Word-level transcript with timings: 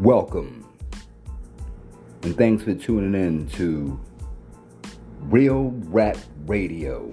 Welcome. 0.00 0.66
And 2.22 2.34
thanks 2.34 2.62
for 2.62 2.72
tuning 2.72 3.14
in 3.22 3.46
to 3.48 4.00
Real 5.24 5.74
Rap 5.88 6.16
Radio. 6.46 7.12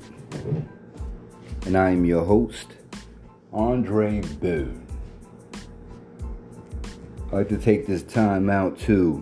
And 1.65 1.77
I 1.77 1.89
am 1.89 2.05
your 2.05 2.23
host, 2.23 2.67
Andre 3.51 4.21
Boone. 4.39 4.87
I'd 7.25 7.33
like 7.33 7.49
to 7.49 7.57
take 7.57 7.87
this 7.87 8.03
time 8.03 8.49
out 8.49 8.79
to 8.79 9.21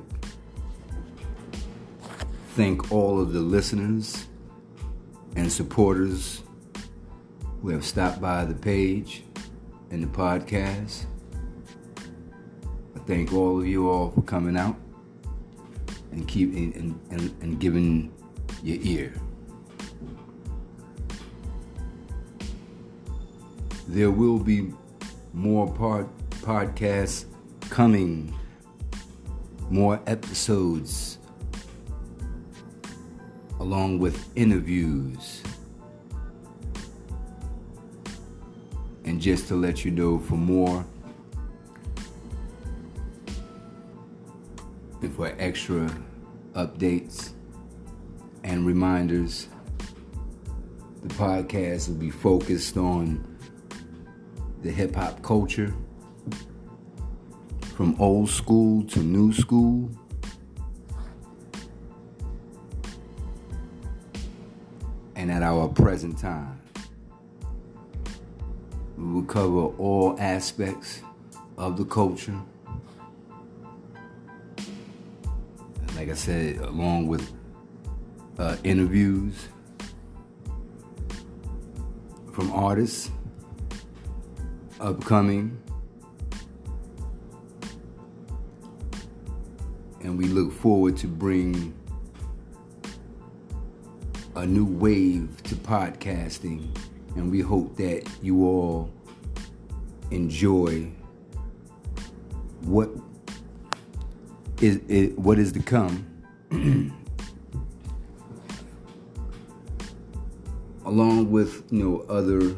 thank 2.49 2.91
all 2.91 3.19
of 3.19 3.33
the 3.33 3.39
listeners 3.39 4.27
and 5.35 5.51
supporters 5.51 6.43
who 7.63 7.69
have 7.69 7.83
stopped 7.83 8.21
by 8.21 8.45
the 8.45 8.53
page 8.53 9.23
and 9.89 10.03
the 10.03 10.07
podcast. 10.07 11.07
Thank 13.07 13.33
all 13.33 13.59
of 13.59 13.67
you 13.67 13.87
all 13.87 14.09
for 14.09 14.23
coming 14.23 14.57
out 14.57 14.75
and 16.11 16.27
keeping 16.27 16.73
and, 16.75 16.99
and, 17.11 17.43
and 17.43 17.59
giving 17.59 18.11
your 18.63 18.77
ear. 18.81 19.13
There 23.87 24.09
will 24.09 24.39
be 24.39 24.73
more 25.33 25.71
pod, 25.71 26.09
podcasts 26.41 27.25
coming, 27.69 28.33
more 29.69 30.01
episodes, 30.07 31.19
along 33.59 33.99
with 33.99 34.27
interviews. 34.35 35.43
And 39.03 39.21
just 39.21 39.47
to 39.49 39.55
let 39.55 39.85
you 39.85 39.91
know, 39.91 40.17
for 40.17 40.33
more 40.33 40.83
for 45.15 45.33
extra 45.39 45.89
updates 46.55 47.31
and 48.43 48.65
reminders, 48.65 49.47
the 51.03 51.13
podcast 51.13 51.87
will 51.87 51.95
be 51.95 52.09
focused 52.09 52.75
on 52.75 53.25
the 54.61 54.69
hip 54.69 54.93
hop 54.93 55.21
culture 55.21 55.73
from 57.75 57.95
old 57.97 58.29
school 58.29 58.83
to 58.83 58.99
new 58.99 59.31
school. 59.31 59.89
And 65.15 65.31
at 65.31 65.43
our 65.43 65.69
present 65.69 66.17
time, 66.17 66.59
we 68.97 69.13
will 69.13 69.23
cover 69.23 69.67
all 69.77 70.17
aspects 70.19 71.01
of 71.57 71.77
the 71.77 71.85
culture. 71.85 72.37
Like 76.05 76.11
I 76.11 76.17
said, 76.17 76.57
along 76.57 77.07
with 77.07 77.33
uh, 78.37 78.57
interviews 78.63 79.47
from 82.31 82.51
artists 82.51 83.09
upcoming. 84.79 85.59
And 90.01 90.15
we 90.15 90.25
look 90.25 90.53
forward 90.53 90.95
to 90.97 91.07
bring 91.07 91.73
a 94.35 94.45
new 94.45 94.65
wave 94.67 95.41
to 95.45 95.55
podcasting. 95.55 96.67
And 97.15 97.31
we 97.31 97.41
hope 97.41 97.75
that 97.77 98.07
you 98.21 98.45
all 98.45 98.91
enjoy 100.11 100.91
what 102.61 102.91
is, 104.61 105.13
what 105.15 105.39
is 105.39 105.51
to 105.53 105.59
come. 105.61 106.05
along 110.85 111.31
with 111.31 111.63
you 111.71 111.83
know 111.83 112.05
other 112.07 112.55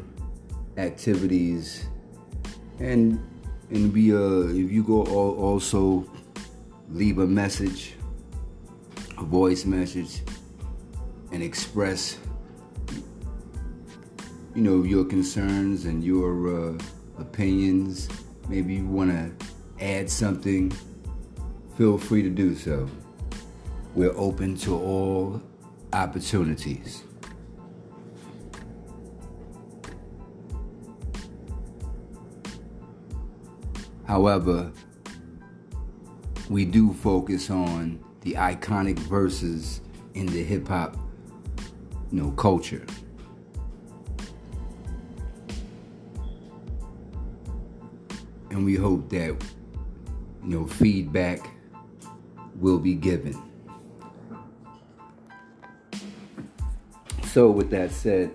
activities. 0.76 1.86
And 2.78 3.20
and 3.70 3.92
we 3.92 4.14
uh 4.14 4.48
if 4.48 4.70
you 4.70 4.82
go 4.82 5.04
also 5.04 6.08
leave 6.90 7.18
a 7.18 7.26
message 7.26 7.94
a 9.18 9.24
voice 9.24 9.66
message 9.66 10.22
and 11.32 11.42
express 11.42 12.18
you 14.54 14.62
know 14.62 14.82
your 14.82 15.04
concerns 15.04 15.84
and 15.84 16.04
your 16.04 16.72
uh, 16.72 16.78
opinions. 17.18 18.08
Maybe 18.48 18.74
you 18.74 18.86
want 18.86 19.10
to 19.10 19.46
add 19.84 20.08
something 20.08 20.72
feel 21.78 21.96
free 21.96 22.22
to 22.22 22.30
do 22.30 22.54
so 22.54 22.86
we're 23.94 24.16
open 24.16 24.54
to 24.54 24.76
all 24.76 25.40
opportunities 25.94 27.04
However, 34.08 34.72
we 36.48 36.64
do 36.64 36.94
focus 36.94 37.50
on 37.50 38.02
the 38.22 38.32
iconic 38.32 38.98
verses 39.00 39.82
in 40.14 40.24
the 40.24 40.42
hip 40.42 40.66
hop, 40.66 40.96
you 42.10 42.22
know, 42.22 42.30
culture. 42.30 42.86
And 48.50 48.64
we 48.64 48.76
hope 48.76 49.10
that 49.10 49.36
you 50.42 50.48
know 50.48 50.66
feedback 50.66 51.57
will 52.60 52.78
be 52.78 52.94
given. 52.94 53.36
So 57.24 57.50
with 57.50 57.70
that 57.70 57.90
said, 57.90 58.30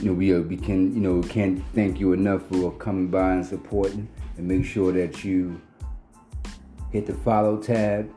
you 0.00 0.06
know, 0.06 0.12
we, 0.12 0.34
uh, 0.34 0.40
we 0.40 0.56
can, 0.56 0.94
you 0.94 1.00
know, 1.00 1.22
can't 1.22 1.62
thank 1.74 1.98
you 2.00 2.12
enough 2.12 2.42
for 2.48 2.72
coming 2.72 3.08
by 3.08 3.32
and 3.32 3.46
supporting. 3.46 4.08
And 4.36 4.46
make 4.46 4.64
sure 4.64 4.92
that 4.92 5.24
you 5.24 5.60
hit 6.92 7.06
the 7.06 7.14
follow 7.14 7.56
tab 7.56 8.10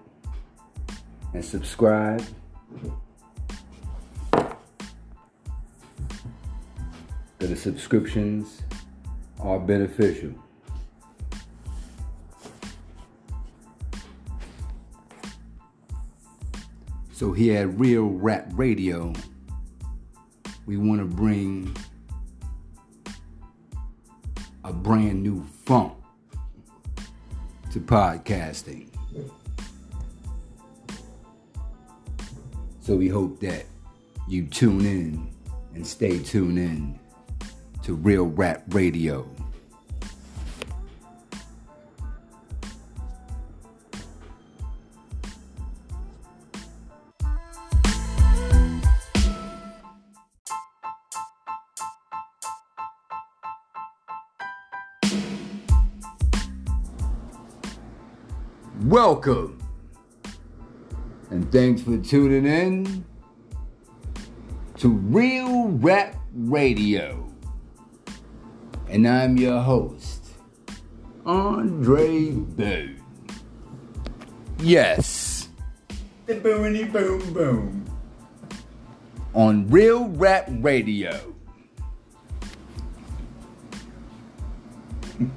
and 1.33 1.43
subscribe. 1.43 2.23
That 7.39 7.47
the 7.47 7.55
subscriptions 7.55 8.61
are 9.39 9.59
beneficial. 9.59 10.33
So 17.19 17.33
here 17.33 17.63
at 17.63 17.77
Real 17.77 18.05
Rap 18.05 18.47
Radio, 18.53 19.11
we 20.65 20.77
want 20.77 21.01
to 21.01 21.05
bring 21.05 21.75
a 24.63 24.71
brand 24.71 25.21
new 25.21 25.45
funk 25.65 25.95
to 27.73 27.81
podcasting. 27.81 28.87
So 32.79 32.95
we 32.95 33.09
hope 33.09 33.41
that 33.41 33.65
you 34.29 34.45
tune 34.45 34.85
in 34.85 35.29
and 35.75 35.85
stay 35.85 36.19
tuned 36.19 36.57
in 36.57 36.97
to 37.83 37.95
Real 37.95 38.27
Rap 38.27 38.63
Radio. 38.69 39.29
Welcome. 58.89 59.61
And 61.29 61.51
thanks 61.51 61.83
for 61.83 61.99
tuning 61.99 62.47
in 62.47 63.05
to 64.77 64.89
Real 64.89 65.67
Rap 65.67 66.15
Radio. 66.33 67.31
And 68.87 69.07
I'm 69.07 69.37
your 69.37 69.61
host, 69.61 70.31
Andre 71.23 72.31
Boone. 72.31 72.99
Yes. 74.57 75.49
The 76.25 76.33
boony 76.37 76.91
boom 76.91 77.31
boom. 77.31 77.85
On 79.35 79.69
Real 79.69 80.07
Rap 80.07 80.47
Radio. 80.49 81.35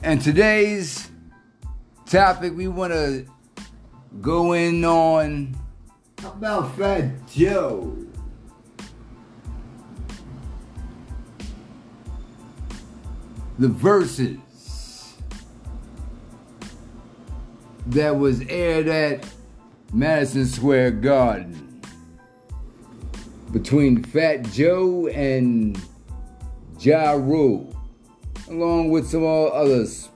And 0.02 0.22
today's 0.22 1.10
topic 2.06 2.56
we 2.56 2.66
want 2.66 2.94
to 2.94 3.26
go 4.20 4.52
in 4.52 4.84
on 4.84 5.56
how 6.18 6.30
about 6.30 6.76
Fat 6.76 7.26
Joe? 7.28 7.96
The 13.58 13.66
Verzuz 13.66 14.38
that 17.86 18.16
was 18.16 18.40
aired 18.42 18.86
at 18.86 19.26
Madison 19.92 20.46
Square 20.46 20.92
Garden 20.92 21.80
between 23.52 24.02
Fat 24.04 24.42
Joe 24.52 25.08
and 25.08 25.80
Ja 26.78 27.12
Rule, 27.12 27.76
along 28.48 28.90
with 28.90 29.08
some 29.08 29.24
others. 29.24 30.08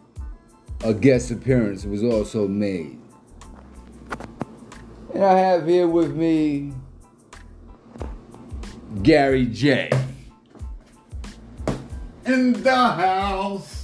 A 0.85 0.95
guest 0.95 1.31
appearance 1.31 1.85
was 1.85 2.05
also 2.05 2.47
made. 2.47 3.01
And 5.17 5.25
I 5.25 5.39
have 5.39 5.67
here 5.67 5.89
with 5.89 6.15
me 6.15 6.75
Gary 9.03 9.47
J. 9.47 9.91
In 12.27 12.53
the 12.63 12.77
house. 12.77 13.83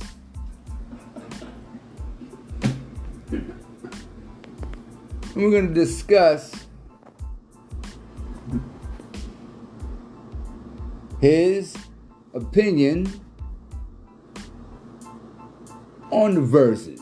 And 3.30 3.54
we're 5.34 5.50
going 5.50 5.68
to 5.68 5.74
discuss 5.74 6.66
his 11.18 11.74
opinion 12.34 13.10
on 16.10 16.34
the 16.34 16.42
Verzuz. 16.42 17.01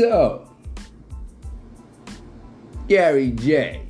So, 0.00 0.48
Gary 2.88 3.32
J. 3.32 3.82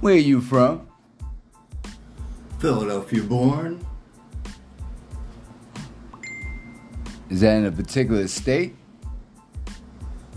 Where 0.00 0.14
are 0.14 0.16
you 0.16 0.40
from? 0.40 0.88
Philadelphia 2.60 3.22
born. 3.24 3.86
Is 7.28 7.42
that 7.42 7.58
in 7.58 7.66
a 7.66 7.70
particular 7.70 8.26
state? 8.26 8.74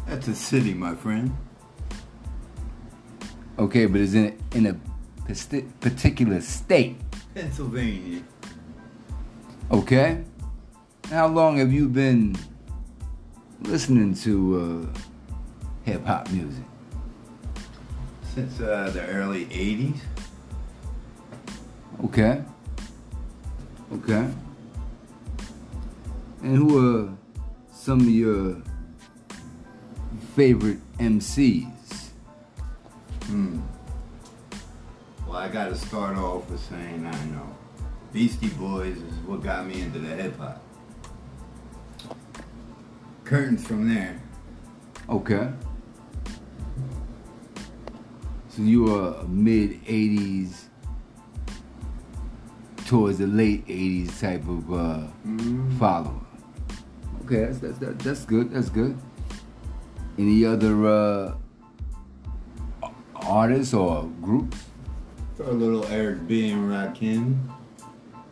That's 0.08 0.28
a 0.28 0.36
city, 0.36 0.74
my 0.74 0.94
friend. 0.94 1.34
Okay, 3.58 3.86
but 3.86 4.02
is 4.02 4.14
it 4.14 4.38
in 4.54 4.66
a 4.66 4.76
particular 5.80 6.42
state? 6.42 6.98
Pennsylvania. 7.34 8.24
Okay. 9.70 10.24
How 11.10 11.28
long 11.28 11.58
have 11.58 11.74
you 11.74 11.90
been 11.90 12.38
listening 13.62 14.14
to 14.16 14.88
uh, 14.94 15.00
hip 15.84 16.06
hop 16.06 16.30
music? 16.32 16.64
Since 18.34 18.62
uh, 18.62 18.92
the 18.94 19.06
early 19.08 19.46
80s. 19.48 20.00
Okay. 22.06 22.42
Okay. 23.92 24.30
And 26.44 26.56
who 26.56 27.06
are 27.06 27.18
some 27.74 28.00
of 28.00 28.10
your 28.10 28.62
favorite 30.34 30.80
MCs? 30.98 32.12
Hmm. 33.24 33.60
Well, 35.28 35.38
I 35.38 35.50
gotta 35.50 35.76
start 35.76 36.16
off 36.16 36.50
with 36.50 36.62
saying 36.62 37.06
I 37.06 37.26
know 37.26 37.58
Beastie 38.14 38.50
Boys 38.50 38.98
is 38.98 39.14
what 39.26 39.44
got 39.44 39.66
me 39.68 39.82
into 39.82 40.00
the 40.00 40.08
hip 40.16 40.38
hop. 40.38 40.62
Curtains 43.24 43.66
from 43.68 43.94
there. 43.94 44.22
Okay. 45.10 45.50
So 48.50 48.62
you 48.64 48.94
are 48.96 49.24
mid 49.28 49.84
80s 49.86 50.64
towards 52.86 53.18
the 53.18 53.28
late 53.28 53.68
80s 53.68 54.20
type 54.20 54.48
of 54.48 54.74
uh, 54.74 55.08
Mm. 55.26 55.78
follower. 55.78 56.22
Okay, 57.26 57.44
that's, 57.46 57.60
that's, 57.60 57.78
that, 57.80 58.00
that's 58.00 58.26
good. 58.26 58.52
That's 58.52 58.70
good. 58.70 58.98
Any 60.18 60.46
other 60.46 60.86
uh, 60.88 61.36
artists 63.16 63.74
or 63.74 64.06
groups? 64.22 64.58
Throw 65.36 65.50
a 65.50 65.52
little 65.52 65.86
Eric 65.88 66.26
B 66.28 66.50
and 66.50 66.70
Rakim. 66.72 67.38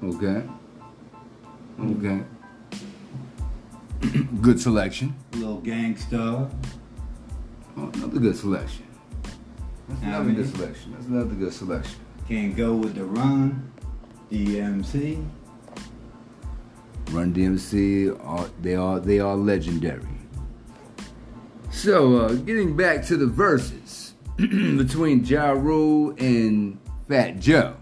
Okay. 0.05 0.43
Okay. 1.79 2.21
good 4.41 4.61
selection. 4.61 5.15
A 5.33 5.37
little 5.37 5.57
Gang 5.61 5.97
Starr. 5.97 6.47
Oh, 7.75 7.91
another 7.95 8.19
good 8.19 8.37
selection. 8.37 8.85
That's 9.89 10.01
How 10.01 10.21
another 10.21 10.31
good 10.33 10.55
selection. 10.55 10.93
That's 10.93 11.07
another 11.07 11.33
good 11.33 11.53
selection. 11.53 11.99
Can't 12.27 12.55
go 12.55 12.75
with 12.75 12.93
the 12.93 13.03
run. 13.03 13.71
DMC. 14.31 15.25
Run 17.09 17.33
DMC, 17.33 18.15
are, 18.23 18.47
they 18.61 18.75
are 18.75 18.99
they 18.99 19.19
are 19.19 19.35
legendary. 19.35 20.01
So, 21.71 22.17
uh, 22.17 22.33
getting 22.33 22.77
back 22.77 23.03
to 23.07 23.17
the 23.17 23.25
Verzuz 23.25 24.13
between 24.77 25.25
Ja 25.25 25.49
Rule 25.51 26.13
and 26.19 26.79
Fat 27.07 27.39
Joe. 27.39 27.75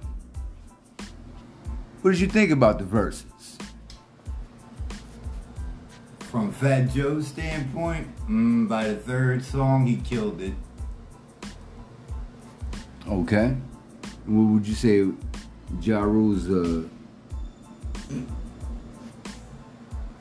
What 2.03 2.11
did 2.11 2.19
you 2.19 2.27
think 2.27 2.51
about 2.51 2.79
the 2.79 2.83
Verzuz? 2.83 3.23
From 6.19 6.51
Fat 6.51 6.89
Joe's 6.89 7.27
standpoint, 7.27 8.09
mm, 8.27 8.67
by 8.67 8.89
the 8.89 8.95
third 8.97 9.41
song, 9.41 9.88
he 9.88 9.95
killed 9.95 10.41
it. 10.41 10.51
Okay. 13.07 13.55
What 14.25 14.44
would 14.51 14.67
you 14.67 14.73
say 14.75 15.07
Ja 15.79 16.01
Rule's 16.01 16.50
uh 16.50 16.83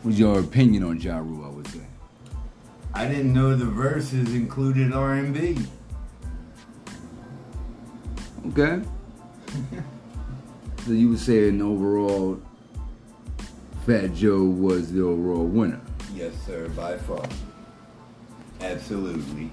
what's 0.02 0.18
your 0.20 0.38
opinion 0.38 0.84
on 0.84 1.00
Ja 1.00 1.18
Rule, 1.18 1.44
I 1.44 1.48
would 1.48 1.66
say? 1.66 1.80
I 2.94 3.08
didn't 3.08 3.34
know 3.34 3.56
the 3.56 3.64
Verzuz 3.64 4.32
included 4.36 4.92
R&B. 4.92 5.58
Okay. 8.50 8.82
so 10.84 10.92
you 10.92 11.10
would 11.10 11.20
say 11.20 11.48
an 11.48 11.62
overall 11.62 12.40
Fat 13.86 14.14
Joe 14.14 14.44
was 14.44 14.92
the 14.92 15.02
overall 15.02 15.44
winner. 15.44 15.80
Yes, 16.14 16.32
sir, 16.46 16.68
by 16.70 16.96
far. 16.98 17.24
Absolutely. 18.60 19.50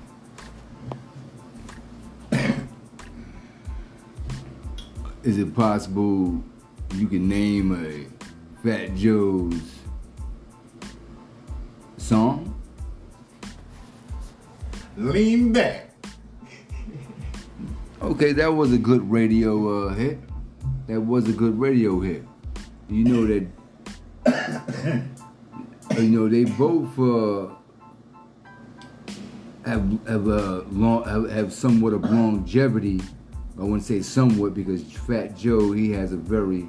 Is 5.23 5.37
it 5.37 5.53
possible 5.55 6.43
you 6.93 7.07
can 7.07 7.27
name 7.27 7.73
a 7.73 8.05
Fat 8.63 8.95
Joe's 8.95 9.79
song? 11.97 12.55
Lean 14.95 15.53
back. 15.53 15.93
Okay, 18.01 18.31
that 18.31 18.53
was 18.53 18.73
a 18.73 18.77
good 18.77 19.09
radio 19.09 19.87
uh, 19.87 19.93
hit. 19.93 20.19
That 20.89 21.01
was 21.01 21.29
a 21.29 21.33
good 21.33 21.59
radio 21.59 21.99
hit. 21.99 22.23
You 22.89 23.03
know 23.03 23.27
that. 23.27 25.05
you 25.99 26.09
know 26.09 26.27
they 26.27 26.45
both 26.45 26.97
uh, 26.97 27.53
have 29.69 29.87
have 30.07 30.25
a 30.25 30.65
long 30.71 31.03
have, 31.03 31.29
have 31.29 31.53
somewhat 31.53 31.93
of 31.93 32.01
longevity. 32.05 33.01
I 33.59 33.61
wouldn't 33.61 33.83
say 33.83 34.01
somewhat 34.01 34.55
because 34.55 34.81
Fat 34.81 35.37
Joe 35.37 35.73
he 35.73 35.91
has 35.91 36.11
a 36.11 36.17
very 36.17 36.67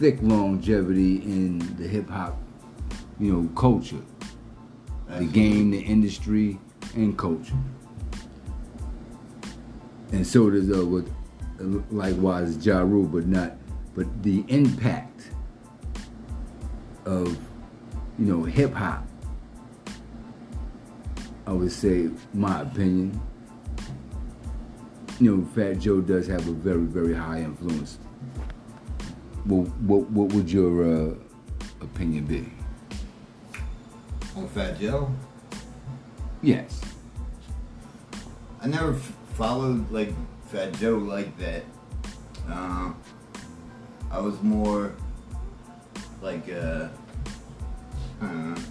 thick 0.00 0.18
longevity 0.20 1.18
in 1.18 1.60
the 1.76 1.86
hip 1.86 2.10
hop, 2.10 2.36
you 3.20 3.32
know, 3.32 3.48
culture, 3.54 4.02
the 5.06 5.24
game, 5.24 5.70
the 5.70 5.78
industry, 5.78 6.58
and 6.96 7.16
culture. 7.16 7.54
And 10.10 10.26
so 10.26 10.50
does 10.50 10.68
uh, 10.76 10.84
with 10.84 11.08
likewise 11.58 12.64
Ja 12.64 12.80
Rule, 12.80 13.06
but 13.06 13.26
not, 13.26 13.56
but 13.94 14.06
the 14.22 14.44
impact 14.48 15.30
of 17.04 17.36
you 18.18 18.26
know 18.26 18.42
hip 18.44 18.72
hop. 18.72 19.06
I 21.46 21.52
would 21.52 21.72
say, 21.72 22.10
my 22.34 22.60
opinion. 22.60 23.20
You 25.18 25.36
know, 25.36 25.44
Fat 25.54 25.80
Joe 25.80 26.00
does 26.00 26.28
have 26.28 26.46
a 26.46 26.52
very, 26.52 26.84
very 26.84 27.14
high 27.14 27.40
influence. 27.40 27.98
Well, 29.46 29.62
what, 29.80 30.08
what 30.10 30.32
would 30.34 30.48
your 30.52 30.84
uh, 30.84 31.14
opinion 31.80 32.26
be? 32.26 32.52
On 34.36 34.46
Fat 34.48 34.78
Joe? 34.78 35.10
Yes. 36.42 36.80
I 38.60 38.66
never 38.68 38.92
f- 38.94 39.12
followed 39.34 39.90
like 39.90 40.12
Fat 40.50 40.72
Joe 40.74 40.96
like 40.96 41.36
that. 41.38 41.64
Uh, 42.48 42.92
I 44.10 44.18
was 44.20 44.40
more 44.42 44.94
like 46.22 46.48
uh, 46.48 46.88
don't 48.20 48.54
know, 48.54 48.62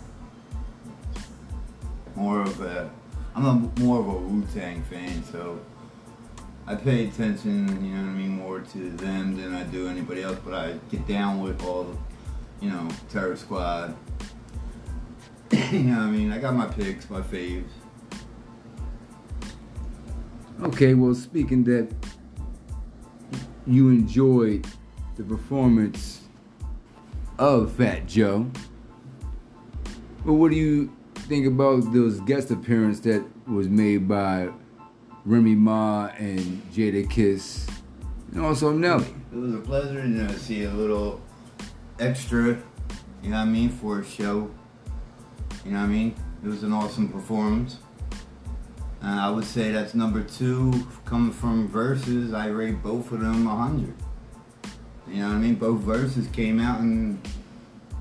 more 2.15 2.41
of 2.41 2.61
a. 2.61 2.89
I'm 3.35 3.45
a 3.45 3.81
more 3.81 3.99
of 3.99 4.07
a 4.07 4.17
Wu 4.17 4.43
Tang 4.53 4.81
fan, 4.83 5.23
so 5.23 5.59
I 6.65 6.75
pay 6.75 7.07
attention, 7.07 7.67
you 7.85 7.91
know 7.93 8.01
what 8.01 8.09
I 8.09 8.13
mean, 8.13 8.31
more 8.31 8.61
to 8.61 8.89
them 8.89 9.37
than 9.37 9.53
I 9.53 9.63
do 9.63 9.87
anybody 9.87 10.23
else. 10.23 10.39
But 10.43 10.53
I 10.53 10.79
get 10.89 11.07
down 11.07 11.41
with 11.41 11.63
all, 11.63 11.95
you 12.59 12.71
know, 12.71 12.87
Terror 13.09 13.35
Squad. 13.35 13.95
you 15.51 15.79
know 15.81 15.97
what 15.97 16.07
I 16.07 16.11
mean? 16.11 16.31
I 16.31 16.39
got 16.39 16.55
my 16.55 16.65
picks, 16.65 17.09
my 17.09 17.21
faves. 17.21 17.69
Okay, 20.63 20.95
well, 20.95 21.13
speaking 21.13 21.63
that 21.65 21.87
you 23.67 23.89
enjoyed 23.89 24.65
the 25.15 25.23
performance 25.23 26.21
of 27.37 27.71
Fat 27.73 28.07
Joe, 28.07 28.49
well, 30.25 30.35
what 30.35 30.49
do 30.49 30.57
you 30.57 30.91
think 31.13 31.45
about 31.45 31.93
those 31.93 32.19
guest 32.21 32.49
appearance 32.49 32.99
that 33.01 33.23
was 33.47 33.69
made 33.69 34.07
by 34.07 34.49
Remy 35.25 35.53
Ma 35.53 36.07
and 36.17 36.63
Jadakiss, 36.73 37.69
and 38.31 38.43
also 38.43 38.71
Nelly? 38.71 39.13
It 39.31 39.37
was 39.37 39.53
a 39.53 39.59
pleasure 39.59 40.01
to 40.01 40.39
see 40.39 40.63
a 40.63 40.71
little 40.71 41.21
extra, 41.99 42.57
you 43.21 43.29
know 43.29 43.37
what 43.37 43.43
I 43.43 43.45
mean, 43.45 43.69
for 43.69 43.99
a 43.99 44.05
show. 44.05 44.49
You 45.63 45.71
know 45.71 45.81
what 45.81 45.85
I 45.85 45.87
mean? 45.87 46.15
It 46.43 46.47
was 46.47 46.63
an 46.63 46.73
awesome 46.73 47.09
performance. 47.09 47.77
And 49.01 49.19
I 49.19 49.29
would 49.29 49.43
say 49.45 49.71
that's 49.71 49.93
number 49.93 50.21
two 50.23 50.73
coming 51.05 51.31
from 51.31 51.69
Verzuz. 51.69 52.33
I 52.33 52.47
rate 52.47 52.81
both 52.81 53.11
of 53.11 53.19
them 53.21 53.45
100. 53.45 53.93
You 55.07 55.21
know 55.21 55.27
what 55.29 55.35
I 55.35 55.37
mean? 55.37 55.55
Both 55.55 55.81
verses 55.81 56.27
came 56.27 56.59
out 56.59 56.79
and, 56.81 57.19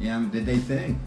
yeah, 0.00 0.24
did 0.32 0.46
they 0.46 0.56
thing. 0.58 0.98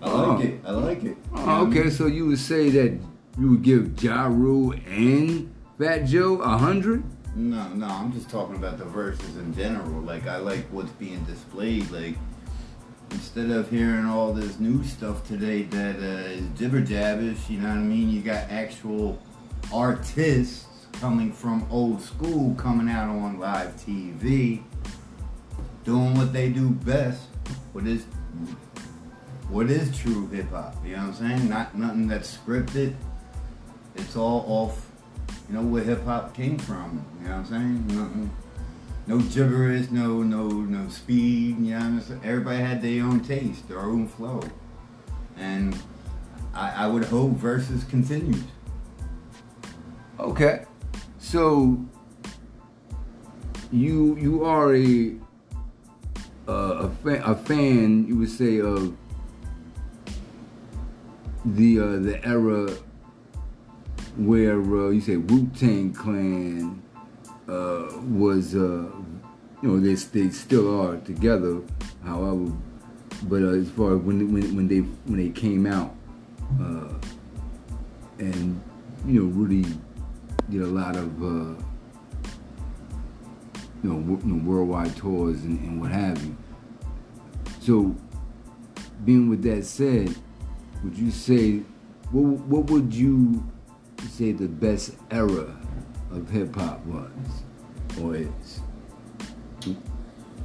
I 0.00 0.06
Oh. 0.10 0.32
like 0.34 0.44
it. 0.44 0.60
I 0.64 0.70
like 0.70 0.98
it. 0.98 1.04
You 1.04 1.10
know 1.10 1.16
Oh, 1.34 1.40
what 1.40 1.48
I 1.48 1.60
okay, 1.68 1.80
mean? 1.82 1.90
so 1.90 2.06
you 2.06 2.26
would 2.26 2.38
say 2.38 2.70
that 2.70 2.98
you 3.38 3.50
would 3.50 3.62
give 3.62 4.02
Ja 4.02 4.26
Rule 4.26 4.74
and 4.86 5.52
Fat 5.78 6.04
Joe 6.06 6.38
a 6.40 6.56
hundred? 6.56 7.02
No, 7.36 7.68
no, 7.74 7.86
I'm 7.86 8.12
just 8.12 8.30
talking 8.30 8.56
about 8.56 8.78
the 8.78 8.84
Verzuz 8.84 9.38
in 9.38 9.54
general. 9.54 10.00
Like, 10.00 10.26
I 10.26 10.38
like 10.38 10.64
what's 10.72 10.90
being 10.92 11.22
displayed. 11.24 11.90
Like, 11.90 12.16
instead 13.10 13.50
of 13.50 13.70
hearing 13.70 14.06
all 14.06 14.32
this 14.32 14.58
new 14.58 14.82
stuff 14.84 15.26
today 15.26 15.62
that 15.64 15.96
uh, 15.96 16.30
is 16.30 16.44
jibber 16.58 16.80
jabbish, 16.80 17.48
you 17.48 17.58
know 17.58 17.68
what 17.68 17.76
I 17.76 17.80
mean? 17.80 18.10
You 18.10 18.20
got 18.20 18.50
actual 18.50 19.20
artists 19.72 20.66
coming 20.92 21.32
from 21.32 21.66
old 21.70 22.02
school 22.02 22.54
coming 22.54 22.88
out 22.88 23.08
on 23.08 23.38
live 23.38 23.74
TV, 23.76 24.62
doing 25.84 26.14
what 26.14 26.32
they 26.32 26.48
do 26.48 26.70
best. 26.70 27.22
What 27.72 27.86
is 27.86 28.04
what 29.48 29.70
is 29.70 29.96
true 29.96 30.28
hip 30.28 30.50
hop? 30.50 30.76
You 30.84 30.96
know 30.96 31.06
what 31.06 31.20
I'm 31.20 31.38
saying? 31.38 31.48
Not 31.48 31.74
nothing 31.76 32.08
that's 32.08 32.36
scripted. 32.36 32.94
It's 33.94 34.16
all 34.16 34.44
off 34.46 34.88
you 35.48 35.54
know 35.54 35.62
where 35.62 35.82
hip 35.82 36.04
hop 36.04 36.34
came 36.34 36.58
from. 36.58 37.04
You 37.20 37.28
know 37.28 37.36
what 37.36 37.38
I'm 37.38 37.46
saying? 37.46 37.86
Nothing, 37.86 38.30
no 39.08 39.18
gibberish, 39.18 39.90
no 39.90 40.22
no 40.22 40.46
no 40.48 40.88
speed. 40.90 41.58
You 41.58 41.70
know 41.70 41.78
what 41.78 41.84
I'm 41.84 42.00
saying? 42.02 42.20
Everybody 42.22 42.58
had 42.58 42.82
their 42.82 43.02
own 43.02 43.20
taste, 43.20 43.66
their 43.66 43.80
own 43.80 44.06
flow, 44.06 44.42
and 45.36 45.76
I, 46.54 46.84
I 46.84 46.86
would 46.86 47.06
hope 47.06 47.32
Verzuz 47.32 47.88
continues. 47.88 48.42
Okay, 50.20 50.66
so 51.18 51.82
you 53.72 54.16
you 54.16 54.44
are 54.44 54.76
a 54.76 55.16
a, 56.46 56.88
fan, 56.88 57.22
a 57.24 57.34
fan, 57.34 58.06
you 58.06 58.16
would 58.18 58.30
say 58.30 58.60
of 58.60 58.94
the 61.46 61.80
uh, 61.80 61.96
the 61.96 62.20
era 62.26 62.70
where 64.16 64.60
uh, 64.60 64.90
you 64.90 65.00
say 65.00 65.16
Wu 65.16 65.46
Tang 65.58 65.94
Clan 65.94 66.82
uh, 67.48 67.88
was, 68.08 68.54
uh, 68.54 68.90
you 69.62 69.68
know, 69.68 69.80
they 69.80 69.94
they 69.94 70.30
still 70.30 70.80
are 70.80 70.98
together. 70.98 71.60
However, 72.04 72.52
but 73.22 73.42
uh, 73.42 73.48
as 73.48 73.70
far 73.70 73.96
as 73.96 74.00
when 74.00 74.32
when 74.32 74.54
when 74.56 74.68
they 74.68 74.80
when 74.80 75.18
they 75.18 75.30
came 75.30 75.66
out, 75.66 75.94
uh, 76.60 76.88
and 78.18 78.60
you 79.06 79.22
know 79.22 79.26
really 79.28 79.64
did 80.50 80.62
a 80.62 80.66
lot 80.66 80.96
of 80.96 81.22
uh, 81.22 81.62
you, 83.82 83.90
know, 83.90 83.96
wo- 83.96 84.20
you 84.24 84.34
know 84.34 84.44
worldwide 84.48 84.94
tours 84.96 85.42
and, 85.42 85.58
and 85.60 85.80
what 85.80 85.90
have 85.90 86.22
you. 86.24 86.36
So, 87.60 87.94
being 89.04 89.28
with 89.28 89.42
that 89.42 89.64
said, 89.64 90.14
would 90.84 90.96
you 90.96 91.10
say 91.10 91.62
what 92.10 92.22
what 92.22 92.70
would 92.70 92.94
you 92.94 93.44
say 94.10 94.32
the 94.32 94.48
best 94.48 94.94
era 95.10 95.56
of 96.10 96.28
hip 96.30 96.54
hop 96.54 96.84
was 96.86 97.10
or 98.00 98.16
is? 98.16 98.60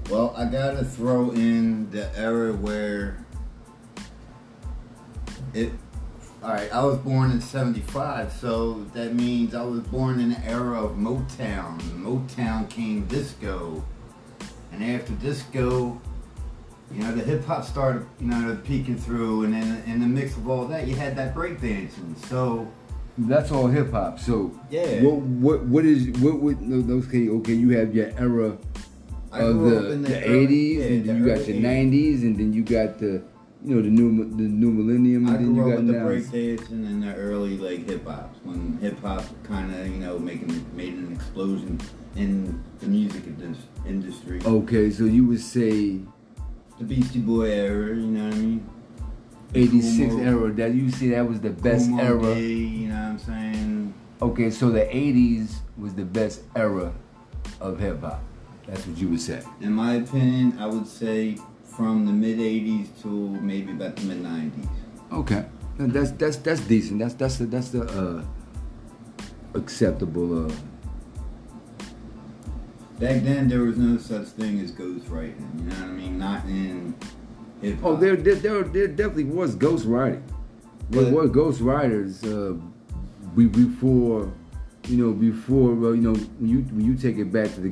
Well, 0.10 0.34
I 0.38 0.46
gotta 0.46 0.84
throw 0.84 1.32
in 1.32 1.90
the 1.92 2.10
era 2.18 2.54
where 2.54 3.24
it. 5.54 5.72
All 6.42 6.50
right, 6.50 6.74
I 6.74 6.84
was 6.84 6.98
born 6.98 7.32
in 7.32 7.40
'75, 7.40 8.34
so 8.34 8.84
that 8.94 9.14
means 9.16 9.56
I 9.56 9.64
was 9.64 9.80
born 9.80 10.20
in 10.20 10.32
the 10.32 10.46
era 10.46 10.84
of 10.84 10.98
Motown. 10.98 11.80
Motown 11.92 12.70
came 12.70 13.06
disco, 13.06 13.82
and 14.74 14.84
after 14.84 15.14
disco, 15.14 16.02
you 16.92 17.00
know, 17.00 17.16
the 17.16 17.24
hip 17.24 17.46
hop 17.46 17.64
started, 17.64 18.06
you 18.20 18.28
know, 18.28 18.58
peeking 18.66 18.98
through, 18.98 19.46
and 19.46 19.54
then 19.54 19.84
in 19.86 20.02
the 20.02 20.06
mix 20.06 20.36
of 20.36 20.50
all 20.50 20.66
that, 20.66 20.86
you 20.86 20.96
had 20.96 21.16
that 21.16 21.34
breakdancing. 21.34 22.18
So 22.28 22.68
That's 23.18 23.52
all 23.52 23.68
hip 23.68 23.92
hop. 23.92 24.20
So 24.20 24.52
Yeah. 24.72 25.04
what 25.04 25.18
what 25.22 25.64
what 25.66 25.86
is 25.86 26.10
what 26.20 26.40
would 26.42 26.58
okay 27.04 27.30
okay 27.30 27.54
you 27.54 27.70
have 27.78 27.94
your 27.96 28.10
era 28.18 28.58
of 29.32 29.60
the, 29.62 29.70
the, 29.70 29.96
the 29.98 30.14
80s 30.14 30.78
yeah, 30.78 30.84
and 30.86 31.06
then 31.06 31.08
the 31.08 31.14
you 31.20 31.26
got 31.36 31.48
your 31.48 31.58
80s. 31.58 31.62
90s 31.62 32.22
and 32.22 32.38
then 32.38 32.54
you 32.54 32.64
got 32.64 33.00
the 33.00 33.22
you 33.66 33.76
know 33.76 33.82
the 33.82 33.90
new 33.90 34.10
the 34.36 34.44
new 34.44 34.72
millennium 34.72 35.26
and 35.28 35.36
I 35.36 35.38
then 35.38 35.56
you 35.56 35.62
grew 35.62 35.72
got 35.72 35.80
up 35.80 35.84
with 35.86 35.88
the 35.88 35.94
now 35.94 36.06
breakdancing 36.06 36.72
and 36.72 36.84
then 36.86 37.00
the 37.02 37.16
early 37.16 37.58
like 37.58 37.88
hip 37.90 38.06
hop 38.06 38.36
when 38.44 38.78
hip 38.82 39.00
hop 39.02 39.24
kind 39.44 39.74
of 39.74 39.88
you 39.88 39.96
know 40.04 40.20
making 40.20 40.66
made 40.76 40.94
an 40.94 41.14
explosion 41.14 41.80
in 42.16 42.62
the 42.80 42.88
music 42.88 43.24
industry. 43.88 44.42
okay 44.46 44.92
so 44.92 45.06
you 45.06 45.26
would 45.26 45.40
say 45.42 46.00
The 46.80 46.84
Beastie 46.86 47.20
Boy 47.20 47.50
era, 47.52 47.96
you 47.96 48.08
know 48.08 48.26
what 48.26 48.34
I 48.34 48.38
mean? 48.38 48.66
86 49.56 49.98
Kool 50.14 50.18
Moe- 50.18 50.24
era 50.24 50.52
that 50.54 50.74
you 50.74 50.90
see 50.92 51.10
that 51.10 51.28
was 51.28 51.40
the 51.42 51.50
best 51.50 51.90
Moe 51.90 52.00
era 52.02 52.36
Day, 52.36 52.42
you 52.52 52.88
know 52.90 52.96
what 52.96 53.02
I'm 53.04 53.20
saying? 53.20 53.94
okay 54.22 54.50
so 54.50 54.70
the 54.70 54.82
80s 54.86 55.56
was 55.78 55.94
the 55.96 56.06
best 56.06 56.42
era 56.56 56.94
of 57.60 57.80
hip 57.80 58.02
hop 58.02 58.22
that's 58.68 58.86
what 58.88 58.98
you 58.98 59.10
would 59.10 59.22
say 59.22 59.42
In 59.62 59.74
my 59.74 59.96
opinion, 59.96 60.58
I 60.60 60.66
would 60.68 60.88
say 60.88 61.38
from 61.66 62.06
the 62.06 62.12
mid 62.14 62.38
'80s 62.40 62.88
to 63.02 63.08
maybe 63.10 63.72
about 63.72 63.96
the 63.98 64.04
mid 64.06 64.24
'90s. 64.24 64.68
okay 65.12 65.46
that's 65.80 66.12
that's 66.12 66.38
that's 66.38 66.62
decent 66.62 67.00
that's 67.00 67.16
that's 67.16 67.38
the, 67.38 67.46
that's 67.46 67.70
the 67.70 67.82
uh 67.84 68.24
acceptable 69.56 70.48
uh 70.48 70.52
Back 73.00 73.24
then, 73.24 73.48
there 73.50 73.62
was 73.62 73.76
no 73.78 73.98
such 73.98 74.28
thing 74.28 74.60
as 74.60 74.72
ghostwriting. 74.72 75.42
You 75.58 75.64
know 75.66 75.76
what 75.76 75.84
I 75.84 75.88
mean? 75.88 76.18
Not 76.20 76.46
in 76.46 76.96
hip 77.64 77.80
hop. 77.82 77.86
Oh, 77.92 77.96
there, 77.96 78.16
there, 78.16 78.36
there, 78.36 78.64
there 78.64 78.88
definitely 78.88 79.26
was 79.26 79.56
ghost 79.56 79.86
writing. 79.86 80.24
There 80.90 81.04
But- 81.04 81.14
were 81.14 81.28
ghost 81.28 81.62
writers 81.62 82.24
uh, 82.24 82.54
before, 83.36 84.32
you 84.88 84.98
know, 84.98 85.14
before 85.14 85.72
uh, 85.88 85.92
you 85.92 86.02
know 86.02 86.14
when 86.14 86.50
you 86.50 86.60
when 86.76 86.86
you 86.86 86.96
take 86.96 87.18
it 87.18 87.32
back 87.32 87.54
to 87.56 87.62
the 87.62 87.72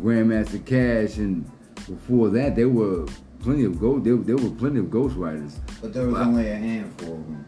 Grandmaster 0.00 0.58
Caz 0.64 1.18
and 1.18 1.44
before 1.86 2.30
that 2.30 2.56
there 2.56 2.68
were 2.68 3.06
plenty 3.40 3.64
of 3.64 3.78
ghost 3.80 4.04
there, 4.04 4.16
there 4.16 4.36
were 4.36 4.50
plenty 4.50 4.78
of 4.80 4.90
ghost 4.90 5.16
writers. 5.16 5.60
But 5.82 5.92
there 5.92 6.06
was 6.06 6.14
Wow. 6.14 6.28
only 6.28 6.48
a 6.48 6.56
handful 6.56 7.14
of 7.14 7.26
them. 7.26 7.44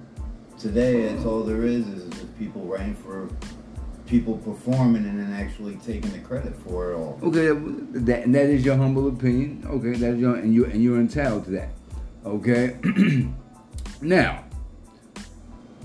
Today, 0.59 1.03
it's 1.03 1.25
all 1.25 1.43
there 1.43 1.65
is 1.65 1.87
is 1.89 2.11
people 2.39 2.63
writing 2.63 2.95
for 2.95 3.29
people 4.07 4.39
performing 4.39 5.05
and 5.05 5.19
then 5.19 5.33
actually 5.33 5.77
taking 5.77 6.11
the 6.11 6.19
credit 6.21 6.55
for 6.65 6.93
it 6.93 6.97
all. 6.97 7.19
Okay, 7.23 7.49
that 8.01 8.25
and 8.25 8.35
that 8.35 8.47
is 8.47 8.65
your 8.65 8.77
humble 8.77 9.09
opinion. 9.09 9.65
Okay, 9.67 9.93
that 9.93 10.15
is 10.15 10.21
your 10.21 10.37
and 10.37 10.55
you 10.55 10.65
and 10.65 10.83
you're 10.83 11.01
entitled 11.01 11.45
to 11.47 11.51
that. 11.53 11.71
Okay, 12.25 12.77
now, 14.01 14.45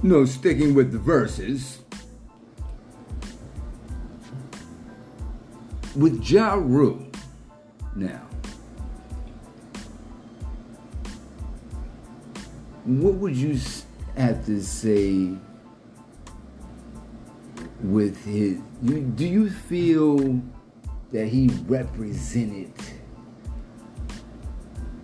no, 0.03 0.25
sticking 0.25 0.73
with 0.73 0.91
the 0.91 0.97
Verzuz. 0.97 1.77
With 5.95 6.23
Ja 6.23 6.53
Rule, 6.53 7.05
now, 7.95 8.21
what 12.85 13.15
would 13.15 13.35
you 13.35 13.59
have 14.15 14.45
to 14.45 14.61
say 14.61 15.35
with 17.91 18.23
his 18.25 18.57
you 18.81 19.01
do 19.01 19.25
you 19.25 19.49
feel 19.49 20.41
that 21.11 21.27
he 21.27 21.49
represented 21.67 22.71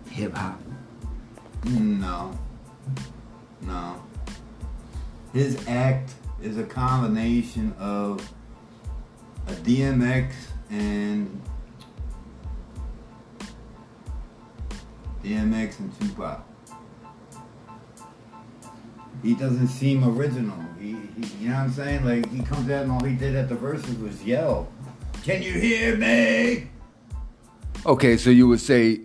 hip 0.09 0.33
hop 0.35 0.59
No. 1.65 2.37
No. 3.61 4.01
His 5.33 5.67
act 5.67 6.13
is 6.41 6.57
a 6.57 6.63
combination 6.63 7.73
of 7.77 8.21
a 9.47 9.51
DMX 9.51 10.33
and 10.69 11.41
DMX 15.23 15.79
and 15.79 15.99
Tupac. 15.99 16.45
He 19.27 19.33
doesn't 19.33 19.67
seem 19.67 20.05
original. 20.05 20.57
He, 20.79 20.91
he, 20.91 20.95
you 21.41 21.49
know 21.49 21.55
what 21.55 21.63
I'm 21.63 21.71
saying? 21.73 22.05
Like 22.05 22.31
he 22.31 22.41
comes 22.43 22.69
out 22.69 22.83
and 22.83 22.91
all 22.93 23.03
he 23.03 23.13
did 23.13 23.35
at 23.35 23.49
the 23.49 23.55
Verzuz 23.55 24.01
was 24.01 24.23
yell, 24.23 24.69
"Can 25.23 25.43
you 25.43 25.51
hear 25.51 25.97
me?" 25.97 26.69
Okay, 27.85 28.15
so 28.15 28.29
you 28.29 28.47
would 28.47 28.61
say 28.61 29.01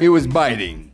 he 0.00 0.08
was 0.08 0.26
biting. 0.26 0.90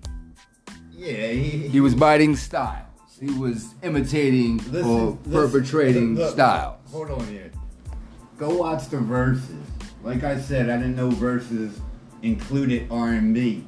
Yeah, 0.92 1.28
he, 1.28 1.68
He 1.68 1.80
was 1.80 1.94
biting 1.94 2.36
styles. 2.36 2.84
He 3.18 3.30
was 3.30 3.74
imitating 3.82 4.60
or 4.84 5.16
perpetrating 5.30 6.14
look, 6.14 6.24
look, 6.26 6.34
styles. 6.34 6.80
Hold 6.90 7.10
on 7.10 7.26
here. 7.28 7.50
Go 8.36 8.50
watch 8.56 8.88
the 8.88 8.98
Verzuz. 8.98 9.56
Like 10.04 10.22
I 10.22 10.38
said, 10.38 10.68
I 10.68 10.76
didn't 10.76 10.96
know 10.96 11.08
Verzuz 11.08 11.80
included 12.20 12.88
R&B. 12.90 13.64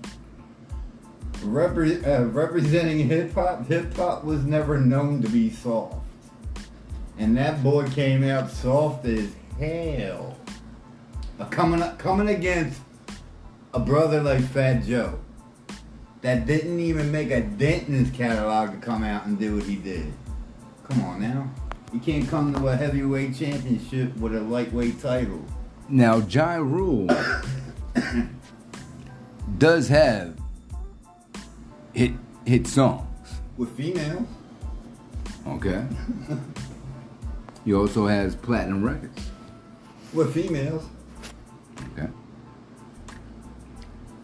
Repre- 1.40 2.06
uh, 2.06 2.26
representing 2.26 3.08
hip 3.08 3.32
hop, 3.34 3.66
hip 3.66 3.94
hop 3.94 4.24
was 4.24 4.44
never 4.44 4.78
known 4.78 5.22
to 5.22 5.28
be 5.28 5.50
soft, 5.50 5.96
and 7.18 7.36
that 7.36 7.62
boy 7.62 7.88
came 7.88 8.22
out 8.24 8.50
soft 8.50 9.06
as 9.06 9.30
hell. 9.58 10.36
Uh, 11.38 11.46
coming 11.46 11.80
coming 11.96 12.28
against 12.28 12.80
a 13.72 13.80
brother 13.80 14.22
like 14.22 14.42
Fat 14.42 14.84
Joe 14.84 15.18
that 16.22 16.46
didn't 16.46 16.78
even 16.80 17.10
make 17.10 17.30
a 17.30 17.40
dent 17.40 17.88
in 17.88 17.94
his 17.94 18.10
catalog 18.10 18.72
to 18.72 18.76
come 18.76 19.02
out 19.02 19.26
and 19.26 19.38
do 19.38 19.56
what 19.56 19.64
he 19.64 19.76
did. 19.76 20.12
Come 20.88 21.02
on 21.02 21.22
now. 21.22 21.50
You 21.92 22.00
can't 22.00 22.28
come 22.28 22.52
to 22.54 22.68
a 22.68 22.76
heavyweight 22.76 23.36
championship 23.36 24.16
with 24.18 24.34
a 24.36 24.40
lightweight 24.40 25.00
title. 25.00 25.44
Now, 25.88 26.18
Ja 26.18 26.54
Rule 26.56 27.08
does 29.58 29.88
have 29.88 30.39
hit 31.92 32.12
hit 32.44 32.66
songs. 32.66 33.06
With 33.56 33.76
females. 33.76 34.26
Okay. 35.46 35.84
he 37.64 37.74
also 37.74 38.06
has 38.06 38.34
platinum 38.34 38.82
records. 38.84 39.30
With 40.12 40.34
females. 40.34 40.84
Okay. 41.92 42.08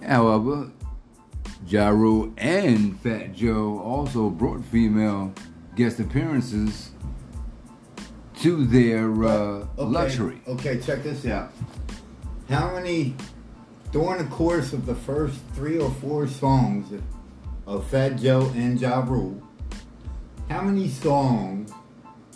However, 0.02 0.70
Ja 1.66 1.88
Rule 1.88 2.32
and 2.36 2.98
Fat 3.00 3.34
Joe 3.34 3.80
also 3.80 4.30
brought 4.30 4.64
female 4.64 5.32
guest 5.74 6.00
appearances 6.00 6.90
to 8.40 8.64
their 8.66 9.24
uh, 9.24 9.28
Okay, 9.28 9.68
luxury. 9.78 10.40
Okay, 10.46 10.78
check 10.78 11.02
this 11.02 11.26
out. 11.26 11.52
How 12.48 12.72
many, 12.74 13.16
during 13.90 14.22
the 14.22 14.30
course 14.30 14.72
of 14.72 14.86
the 14.86 14.94
first 14.94 15.38
three 15.54 15.78
or 15.78 15.90
four 15.90 16.28
songs 16.28 16.92
of 17.66 17.86
Fat 17.88 18.16
Joe 18.16 18.52
and 18.54 18.80
Ja 18.80 19.00
Rule, 19.00 19.42
how 20.48 20.62
many 20.62 20.88
songs 20.88 21.72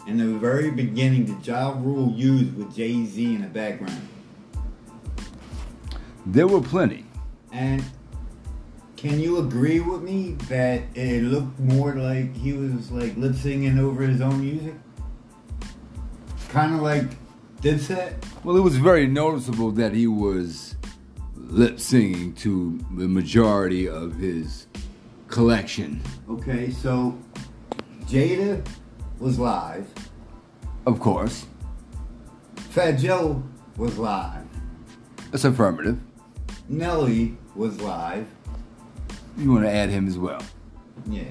in 0.07 0.19
the 0.19 0.39
very 0.39 0.71
beginning 0.71 1.25
did 1.25 1.47
Ja 1.47 1.71
Rule 1.79 2.13
use 2.13 2.53
with 2.55 2.75
Jay 2.75 3.05
Z 3.05 3.35
in 3.35 3.43
the 3.43 3.49
background? 3.49 4.09
There 6.27 6.47
were 6.47 6.61
plenty. 6.61 7.05
And 7.53 7.85
can 8.97 9.21
you 9.21 9.39
agree 9.39 9.81
with 9.81 10.03
me 10.03 10.33
that 10.49 10.83
it 10.95 11.23
looked 11.23 11.59
more 11.59 11.95
like 11.95 12.37
he 12.37 12.53
was 12.53 12.91
like 12.91 13.17
lip 13.17 13.35
singing 13.35 13.79
over 13.79 14.03
his 14.03 14.21
own 14.21 14.41
music? 14.41 14.75
Kind 16.51 16.75
of 16.75 16.83
like 16.83 17.05
Dipset? 17.63 18.15
Well, 18.45 18.57
it 18.57 18.61
was 18.61 18.77
very 18.77 19.07
noticeable 19.07 19.71
that 19.73 19.93
he 19.93 20.07
was 20.07 20.77
lip 21.35 21.81
singing 21.81 22.35
to 22.35 22.79
the 22.97 23.09
majority 23.09 23.89
of 23.89 24.17
his 24.17 24.67
collection. 25.31 26.03
Okay, 26.29 26.71
so 26.71 27.19
Jada 28.07 28.67
was 29.19 29.39
live. 29.39 29.89
Of 30.87 31.01
course, 31.01 31.47
Fat 32.57 32.93
Joe 32.99 33.43
was 33.77 33.97
live. 33.99 34.45
that's 35.31 35.45
affirmative. 35.45 35.99
Nelly 36.69 37.37
was 37.55 37.81
live. 37.81 38.27
You 39.37 39.53
want 39.53 39.65
to 39.65 39.71
add 39.71 39.89
him 39.89 40.07
as 40.07 40.19
well. 40.19 40.43
Yeah. 41.09 41.23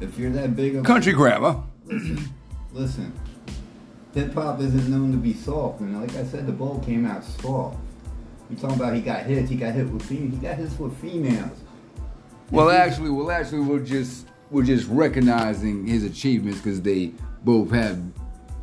If 0.00 0.18
you're 0.18 0.30
that 0.30 0.54
big 0.54 0.76
of 0.76 0.84
Country 0.84 1.12
grammar. 1.12 1.62
listen, 1.86 2.28
listen. 2.72 3.12
Hip 4.14 4.32
hop 4.34 4.60
isn't 4.60 4.88
known 4.88 5.12
to 5.12 5.18
be 5.18 5.34
soft, 5.34 5.80
and 5.80 6.00
like 6.00 6.14
I 6.16 6.24
said, 6.24 6.46
the 6.46 6.52
ball 6.52 6.80
came 6.80 7.06
out 7.06 7.22
soft. 7.24 7.78
You 8.48 8.56
talking 8.56 8.76
about 8.76 8.94
he 8.94 9.00
got 9.00 9.24
hits? 9.24 9.50
He 9.50 9.56
got 9.56 9.74
hit 9.74 9.88
with 9.88 10.02
females. 10.02 10.34
He 10.34 10.40
got 10.46 10.56
hits 10.56 10.78
with 10.78 10.96
females. 11.00 11.58
Well, 12.50 12.70
actually, 12.70 13.10
well, 13.10 13.30
actually, 13.30 13.60
we're 13.60 13.80
just 13.80 14.28
we're 14.50 14.64
just 14.64 14.88
recognizing 14.88 15.86
his 15.86 16.04
achievements 16.04 16.60
because 16.60 16.80
they 16.80 17.12
both 17.42 17.70
have 17.72 18.00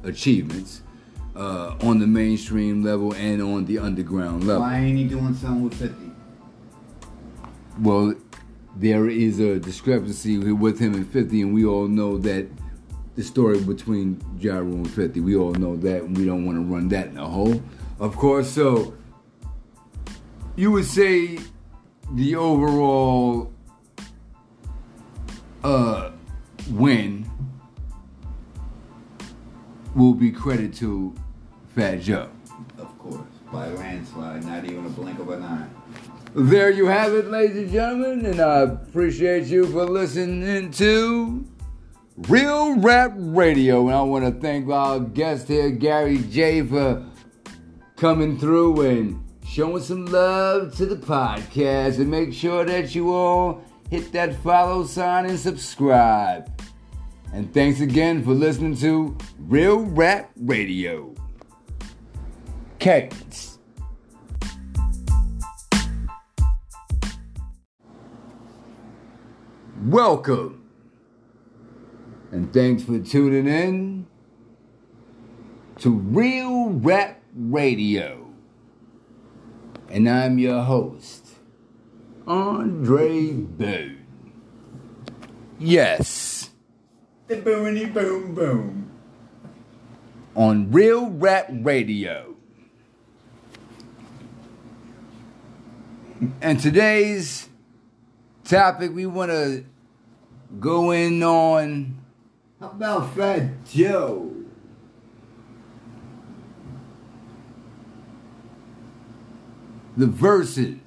achievements 0.04 0.82
uh, 1.36 1.76
on 1.82 2.00
the 2.00 2.08
mainstream 2.08 2.84
level 2.84 3.14
and 3.14 3.42
on 3.42 3.66
the 3.66 3.80
underground 3.80 4.46
level. 4.46 4.62
Why 4.62 4.78
ain't 4.78 4.98
he 4.98 5.04
doing 5.06 5.34
something 5.34 5.64
with 5.64 5.74
Fifty? 5.74 6.12
Well, 7.80 8.16
there 8.76 9.10
is 9.10 9.40
a 9.40 9.60
discrepancy 9.60 10.38
with 10.38 10.80
him 10.80 10.94
and 10.94 11.08
50, 11.08 11.42
and 11.42 11.54
we 11.54 11.66
all 11.66 11.88
know 11.88 12.18
that 12.20 12.48
the 13.16 13.24
story 13.24 13.60
between 13.62 14.20
Rule 14.42 14.74
and 14.74 14.90
50. 14.90 15.20
We 15.20 15.36
all 15.36 15.54
know 15.54 15.76
that, 15.78 16.04
and 16.04 16.18
we 16.18 16.26
don't 16.26 16.46
want 16.46 16.58
to 16.58 16.64
run 16.64 16.88
that 16.90 17.08
in 17.08 17.18
a 17.18 17.28
hole. 17.28 17.62
Of 18.00 18.16
course, 18.16 18.50
so 18.50 18.94
you 20.56 20.72
would 20.72 20.86
say 20.86 21.40
the 22.14 22.36
overall 22.36 23.53
uh, 25.64 26.12
win 26.72 27.30
will 29.96 30.14
be 30.14 30.32
credit 30.32 30.74
to 30.76 31.14
Fat 31.76 32.02
Joe. 32.02 32.30
Of 32.78 32.98
course, 33.00 33.22
by 33.52 33.68
landslide, 33.70 34.44
not 34.46 34.66
even 34.66 34.86
a 34.86 34.90
blink 34.90 35.20
of 35.20 35.30
an 35.30 35.44
eye. 35.44 35.68
There 36.36 36.72
you 36.72 36.88
have 36.88 37.14
it, 37.14 37.30
ladies 37.30 37.58
and 37.58 37.72
gentlemen, 37.72 38.26
and 38.26 38.40
I 38.40 38.62
appreciate 38.62 39.46
you 39.46 39.68
for 39.68 39.86
listening 39.86 40.72
to 40.72 41.46
Real 42.18 42.80
Rap 42.80 43.14
Radio. 43.16 43.88
And 43.88 43.96
I 43.96 44.02
want 44.02 44.26
to 44.26 44.42
thank 44.42 44.68
our 44.68 45.00
guest 45.00 45.48
here, 45.48 45.70
Gary 45.70 46.18
J, 46.18 46.64
for 46.64 47.06
coming 47.98 48.40
through 48.40 48.82
and 48.82 49.24
showing 49.46 49.84
some 49.84 50.08
love 50.08 50.76
to 50.78 50.88
the 50.88 50.96
podcast. 50.96 52.00
And 52.00 52.10
make 52.10 52.34
sure 52.34 52.66
that 52.66 52.96
you 52.96 53.14
all 53.14 53.63
hit 53.90 54.12
that 54.12 54.36
follow 54.36 54.86
sign 54.86 55.26
and 55.26 55.40
subscribe. 55.40 56.50
And 57.34 57.54
thanks 57.54 57.82
again 57.82 58.24
for 58.24 58.34
listening 58.34 58.78
to 58.78 59.18
Real 59.40 59.80
Rap 59.80 60.32
Radio. 60.36 61.16
Cadence. 62.80 63.58
Welcome. 69.86 70.64
And 72.32 72.52
thanks 72.54 72.84
for 72.84 73.00
tuning 73.00 73.48
in 73.48 74.08
to 75.80 75.90
Real 75.90 76.70
Rap 76.70 77.22
Radio. 77.36 78.32
And 79.90 80.10
I'm 80.10 80.40
your 80.40 80.62
host, 80.62 81.23
Andre 82.28 83.32
Bird. 83.34 83.98
Yes, 85.60 86.50
The 87.28 87.36
boony 87.38 87.94
boom 87.94 88.34
boom. 88.36 88.92
on 90.36 90.72
Real 90.72 91.10
Rap 91.10 91.48
Radio. 91.52 92.36
And 96.42 96.60
today's 96.60 97.50
topic 98.46 98.94
we 98.94 99.06
want 99.06 99.32
to 99.32 99.66
go 100.60 100.92
in 100.92 101.22
on 101.24 101.98
How 102.60 102.68
about 102.70 103.14
Fat 103.16 103.66
Joe? 103.66 104.30
the 109.96 110.06
Verzuz 110.06 110.80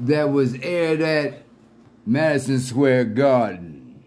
that 0.00 0.30
was 0.30 0.54
aired 0.60 1.00
at 1.00 1.42
Madison 2.06 2.60
Square 2.60 3.04
Garden 3.06 4.04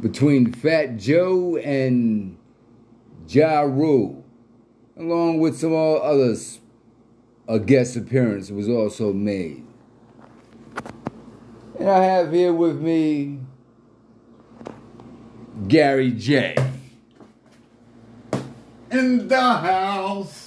between 0.00 0.52
Fat 0.52 0.96
Joe 0.96 1.56
and 1.56 2.36
Ja 3.28 3.60
Rule, 3.60 4.24
along 4.96 5.40
with 5.40 5.58
some 5.58 5.74
others. 5.74 6.60
A 7.46 7.58
guest 7.58 7.96
appearance 7.96 8.50
was 8.50 8.68
also 8.68 9.12
made. 9.12 9.64
And 11.78 11.90
I 11.90 12.02
have 12.04 12.32
here 12.32 12.54
with 12.54 12.80
me 12.80 13.40
Gary 15.68 16.12
J. 16.12 16.56
in 18.90 19.28
the 19.28 19.40
house. 19.40 20.43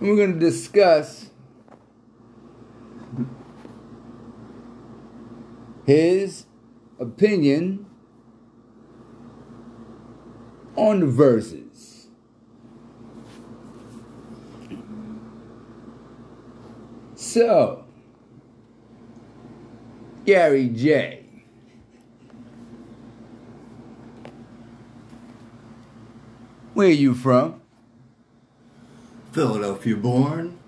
We're 0.00 0.16
going 0.16 0.32
to 0.32 0.38
discuss 0.38 1.28
his 5.84 6.46
opinion 6.98 7.84
on 10.74 11.00
the 11.00 11.06
Verzuz. 11.06 12.06
So, 17.14 17.84
Gary 20.24 20.70
J. 20.70 21.26
Where 26.72 26.88
are 26.88 26.90
you 26.90 27.12
from? 27.12 27.59
Philadelphia 29.32 29.96
born. 29.96 30.58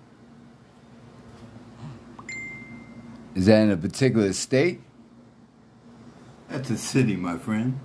Is 3.34 3.46
that 3.46 3.62
in 3.62 3.70
a 3.70 3.76
particular 3.76 4.32
state? 4.32 4.80
That's 6.48 6.70
a 6.70 6.76
city, 6.76 7.16
my 7.16 7.38
friend. 7.38 7.80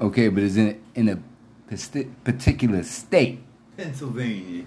Okay, 0.00 0.28
but 0.28 0.42
is 0.42 0.56
it 0.56 0.80
in 0.94 1.08
a 1.08 1.18
particular 2.24 2.82
state? 2.82 3.42
Pennsylvania. 3.76 4.64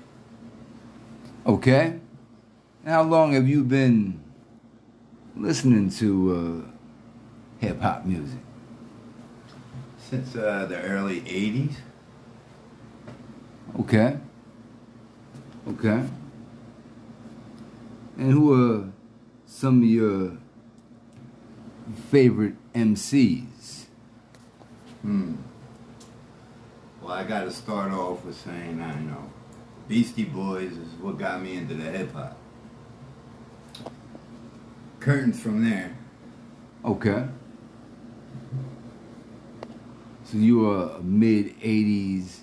Okay. 1.45 1.99
How 2.86 3.03
long 3.03 3.34
have 3.34 3.47
you 3.47 3.63
been 3.63 4.19
listening 5.36 5.89
to 5.91 6.65
uh, 6.65 7.65
hip 7.65 7.81
hop 7.81 8.05
music? 8.05 8.39
Since 9.99 10.36
uh, 10.36 10.65
the 10.67 10.81
early 10.81 11.21
80s. 11.21 11.75
Okay. 13.79 14.17
Okay. 15.67 16.03
And 18.17 18.31
who 18.31 18.53
are 18.53 18.91
some 19.45 19.83
of 19.83 19.89
your 19.89 20.38
favorite 22.09 22.55
MCs? 22.73 23.85
Hmm. 25.01 25.35
Well, 27.01 27.11
I 27.11 27.23
got 27.25 27.43
to 27.43 27.51
start 27.51 27.91
off 27.91 28.23
with 28.23 28.38
saying, 28.38 28.81
I 28.81 28.99
know, 29.01 29.29
Beastie 29.88 30.23
Boys 30.23 30.71
is 30.71 30.93
what 31.01 31.17
got 31.17 31.41
me 31.41 31.57
into 31.57 31.73
the 31.73 31.83
hip 31.83 32.13
hop. 32.13 32.38
Curtains 35.01 35.39
from 35.39 35.69
there. 35.69 35.95
Okay. 36.83 37.27
So 40.23 40.38
you 40.38 40.67
are 40.69 40.95
a 40.95 41.01
mid 41.01 41.59
80s 41.59 42.39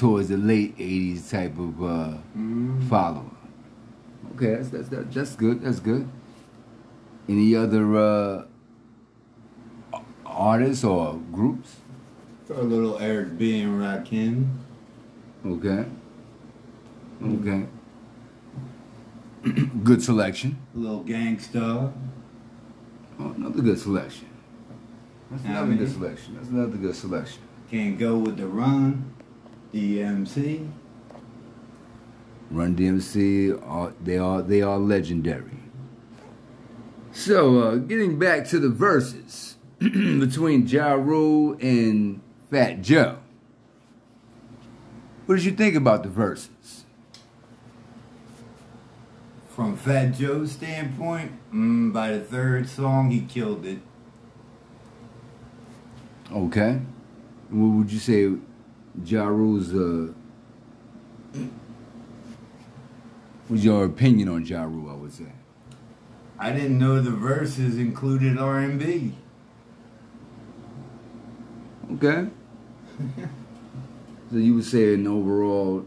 towards 0.00 0.28
the 0.30 0.36
late 0.38 0.74
80s 0.78 1.30
type 1.30 1.58
of 1.58 1.82
uh, 1.82 2.16
Mm. 2.34 2.88
follower. 2.88 3.30
Okay, 4.34 4.54
that's, 4.54 4.70
that's, 4.70 4.88
that, 4.88 5.12
that's 5.12 5.36
good. 5.36 5.60
That's 5.62 5.78
good. 5.80 6.08
Any 7.28 7.54
other 7.54 7.84
uh, 7.96 8.44
artists 10.24 10.84
or 10.84 11.20
groups? 11.30 11.76
For 12.46 12.54
a 12.54 12.62
little 12.62 12.98
Eric 12.98 13.36
B. 13.36 13.60
and 13.60 13.78
Rakim. 13.78 14.48
Okay. 15.44 15.84
Okay. 17.22 17.66
good 19.84 20.02
selection. 20.02 20.56
A 20.74 20.78
little 20.78 21.02
Gang 21.02 21.38
Starr. 21.38 21.92
Oh, 23.18 23.32
another 23.36 23.60
good 23.60 23.78
selection. 23.78 24.28
That's 25.30 25.44
Yeah, 25.44 25.48
I 25.50 25.52
another 25.52 25.66
mean- 25.66 25.78
good 25.78 25.92
selection. 25.92 26.36
That's 26.36 26.48
another 26.48 26.76
good 26.78 26.96
selection. 26.96 27.42
Can't 27.70 27.98
go 27.98 28.16
with 28.16 28.38
the 28.38 28.46
run. 28.48 29.12
DMC. 29.72 30.68
Run 32.50 32.74
DMC, 32.74 33.60
are, 33.64 33.92
they 34.02 34.18
are 34.18 34.42
they 34.42 34.60
are 34.60 34.78
legendary. 34.78 35.58
So, 37.12 37.58
uh, 37.58 37.74
getting 37.76 38.18
back 38.18 38.46
to 38.48 38.58
the 38.58 38.68
Verzuz 38.68 39.54
between 39.78 40.66
Ja 40.66 40.92
Rule 40.92 41.56
and 41.60 42.20
Fat 42.50 42.82
Joe. 42.82 43.18
What 45.26 45.36
did 45.36 45.44
you 45.44 45.52
think 45.52 45.76
about 45.76 46.02
the 46.02 46.08
Verzuz? 46.08 46.82
From 49.48 49.76
Fat 49.76 50.12
Joe's 50.12 50.52
standpoint, 50.52 51.32
mm, 51.52 51.92
by 51.92 52.12
the 52.12 52.20
third 52.20 52.68
song, 52.68 53.10
he 53.10 53.20
killed 53.20 53.64
it. 53.64 53.78
Okay. 56.32 56.80
What 57.50 57.76
would 57.76 57.92
you 57.92 57.98
say 57.98 58.32
Ja 59.04 59.24
Rule's 59.24 59.72
uh 59.74 60.12
what's 63.48 63.64
your 63.64 63.84
opinion 63.84 64.28
on 64.28 64.44
Ja 64.44 64.64
Rule, 64.64 64.90
I 64.90 64.94
would 64.94 65.12
say? 65.12 65.32
I 66.38 66.52
didn't 66.52 66.78
know 66.78 67.00
the 67.00 67.10
Verzuz 67.10 67.78
included 67.78 68.38
R&B. 68.38 69.12
Okay. 71.94 72.28
so 74.30 74.36
you 74.36 74.54
would 74.54 74.64
say 74.64 74.94
an 74.94 75.06
overall 75.06 75.86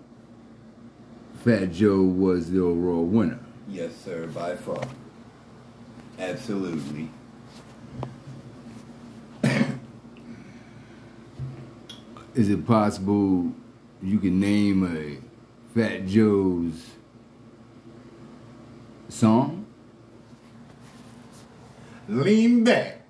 Fat 1.43 1.71
Joe 1.71 2.01
was 2.01 2.51
the 2.51 2.61
overall 2.61 3.03
winner. 3.03 3.39
Yes, 3.67 3.91
sir, 3.95 4.27
by 4.27 4.55
far. 4.55 4.81
Absolutely. 6.19 7.09
Is 12.35 12.49
it 12.49 12.65
possible 12.65 13.51
you 14.01 14.17
can 14.17 14.39
name 14.39 14.83
a 14.83 15.19
Fat 15.75 16.07
Joe's 16.07 16.91
song? 19.07 19.67
Lean 22.07 22.63
back. 22.63 23.01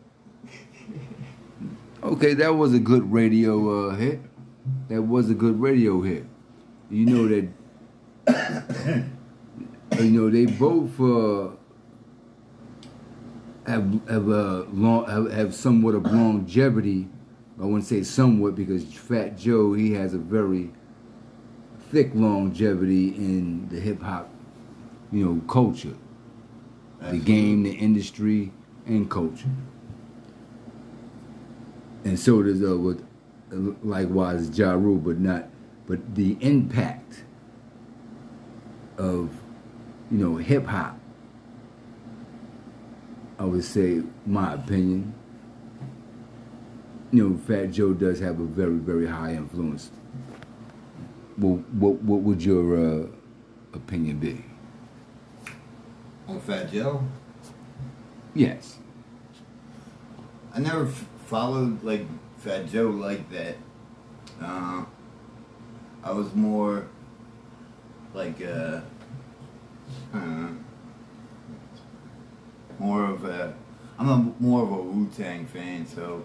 Okay, 2.03 2.33
that 2.33 2.55
was 2.55 2.73
a 2.73 2.79
good 2.79 3.09
radio 3.13 3.88
uh, 3.88 3.95
hit. 3.95 4.19
That 4.89 5.03
was 5.03 5.29
a 5.29 5.33
good 5.33 5.59
radio 5.59 6.01
hit. 6.01 6.25
You 6.89 7.05
know 7.05 7.27
that. 7.29 7.47
you 9.99 10.12
know 10.12 10.29
they 10.29 10.45
both 10.45 10.99
uh, 10.99 11.55
have 13.65 14.07
have 14.09 14.29
uh, 14.29 14.65
long 14.73 15.05
have, 15.07 15.31
have 15.31 15.55
somewhat 15.55 15.95
of 15.95 16.03
longevity. 16.12 17.07
I 17.60 17.66
wouldn't 17.66 17.86
say 17.86 18.04
somewhat 18.04 18.56
because 18.56 18.84
Fat 18.84 19.38
Joe 19.38 19.74
he 19.74 19.94
has 19.94 20.13
a 20.13 20.18
very 20.18 20.72
thick 21.92 22.12
longevity 22.13 23.10
in 23.10 23.70
the 23.70 23.80
hip 23.80 24.02
hop, 24.02 24.30
you 25.12 25.26
know, 25.26 25.42
culture, 25.48 25.96
the 27.02 27.20
game, 27.20 27.63
the 27.63 27.74
industry, 27.74 28.52
and 28.86 29.10
culture. 29.10 29.50
And 32.04 32.20
so 32.20 32.42
does 32.42 32.63
uh, 32.63 32.78
with 32.78 33.06
likewise 33.84 34.58
Ja 34.58 34.72
Rule, 34.74 34.98
but 34.98 35.20
not, 35.20 35.48
but 35.86 36.16
the 36.16 36.38
impact 36.42 37.24
of 38.98 39.30
you 40.12 40.18
know 40.18 40.38
hip 40.38 40.66
hop. 40.66 40.98
I 43.39 43.46
would 43.46 43.63
say, 43.63 44.02
my 44.26 44.54
opinion. 44.54 45.13
You 47.13 47.30
know, 47.30 47.38
Fat 47.38 47.71
Joe 47.71 47.93
does 47.93 48.19
have 48.21 48.39
a 48.39 48.43
very, 48.43 48.78
very 48.78 49.06
high 49.06 49.34
influence. 49.34 49.91
Well, 51.38 51.63
what 51.71 52.02
what 52.02 52.21
would 52.21 52.43
your 52.43 52.76
uh, 52.76 53.08
opinion 53.71 54.17
be? 54.17 54.43
On 56.28 56.39
Fat 56.39 56.71
Joe? 56.71 57.04
Yes. 58.34 58.80
I 60.56 60.60
never 60.60 60.88
f- 60.88 61.06
followed 61.28 61.84
like 61.84 62.08
Fat 62.39 62.67
Joe 62.67 62.89
like 62.89 63.30
that. 63.30 63.58
Uh, 64.41 64.84
I 66.04 66.12
was 66.13 66.34
more 66.34 66.88
like 68.15 68.41
uh, 68.43 68.82
I 70.15 70.49
more 72.80 73.06
of 73.06 73.23
a. 73.26 73.54
I'm 73.99 74.10
a 74.10 74.34
more 74.39 74.63
of 74.63 74.71
a 74.71 74.82
Wu 74.82 75.08
Tang 75.15 75.45
fan, 75.45 75.86
so 75.86 76.23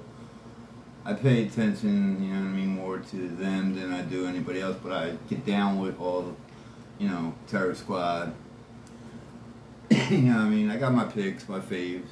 I 1.08 1.14
pay 1.14 1.46
attention. 1.46 2.22
You 2.22 2.34
know 2.34 2.40
what 2.40 2.48
I 2.48 2.52
mean, 2.52 2.68
more 2.68 2.98
to 2.98 3.28
them 3.28 3.74
than 3.74 3.94
I 3.94 4.02
do 4.02 4.26
anybody 4.26 4.60
else. 4.60 4.76
But 4.82 4.92
I 4.92 5.16
get 5.30 5.46
down 5.46 5.80
with 5.80 5.98
all, 5.98 6.36
you 6.98 7.08
know, 7.08 7.34
Terror 7.46 7.74
Squad. 7.74 8.34
you 9.90 10.18
know 10.18 10.36
what 10.36 10.42
I 10.42 10.48
mean? 10.50 10.70
I 10.70 10.76
got 10.76 10.92
my 10.92 11.04
picks, 11.04 11.48
my 11.48 11.60
faves. 11.60 12.08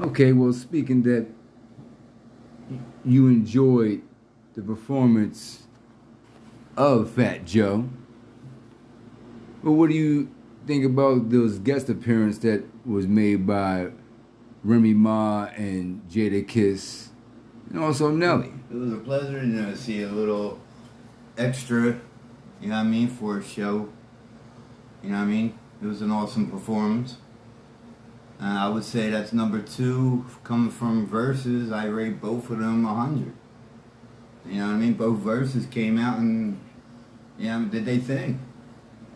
Okay, 0.00 0.32
well, 0.32 0.54
speaking 0.54 1.02
that 1.02 1.26
you 3.04 3.26
enjoyed 3.26 4.00
the 4.54 4.62
performance 4.62 5.64
of 6.74 7.10
Fat 7.10 7.44
Joe, 7.44 7.86
but 9.62 9.72
what 9.72 9.90
do 9.90 9.94
you 9.94 10.30
think 10.66 10.86
about 10.86 11.28
those 11.28 11.58
guest 11.58 11.90
appearance 11.90 12.38
that 12.38 12.64
was 12.86 13.06
made 13.06 13.46
by 13.46 13.90
Remy 14.64 14.94
Ma 14.94 15.44
and 15.56 16.02
Jadakiss, 16.10 17.08
and 17.70 17.78
also 17.82 18.10
Nelly. 18.10 18.52
It 18.70 18.76
was 18.76 18.92
a 18.92 18.96
pleasure, 18.96 19.40
to 19.40 19.76
see 19.76 20.02
a 20.02 20.08
little 20.08 20.58
extra, 21.36 21.98
you 22.60 22.68
know 22.68 22.74
what 22.74 22.80
I 22.80 22.84
mean, 22.84 23.08
for 23.08 23.38
a 23.38 23.42
show. 23.42 23.88
You 25.02 25.10
know 25.10 25.16
what 25.16 25.22
I 25.22 25.26
mean? 25.26 25.58
It 25.80 25.86
was 25.86 26.02
an 26.02 26.10
awesome 26.10 26.50
performance. 26.50 27.16
Uh, 28.40 28.44
I 28.46 28.68
would 28.68 28.84
say 28.84 29.10
that's 29.10 29.32
number 29.32 29.60
two 29.60 30.26
coming 30.44 30.70
from 30.70 31.08
Verzuz. 31.08 31.72
I 31.72 31.86
rate 31.86 32.20
both 32.20 32.50
of 32.50 32.58
them 32.58 32.84
a 32.84 32.94
hundred. 32.94 33.32
You 34.46 34.60
know 34.60 34.66
what 34.68 34.74
I 34.74 34.76
mean? 34.76 34.94
Both 34.94 35.18
verses 35.18 35.66
came 35.66 35.98
out 35.98 36.18
and 36.18 36.58
you 37.38 37.48
know 37.48 37.64
did 37.66 37.84
they 37.84 37.98
thing. 37.98 38.40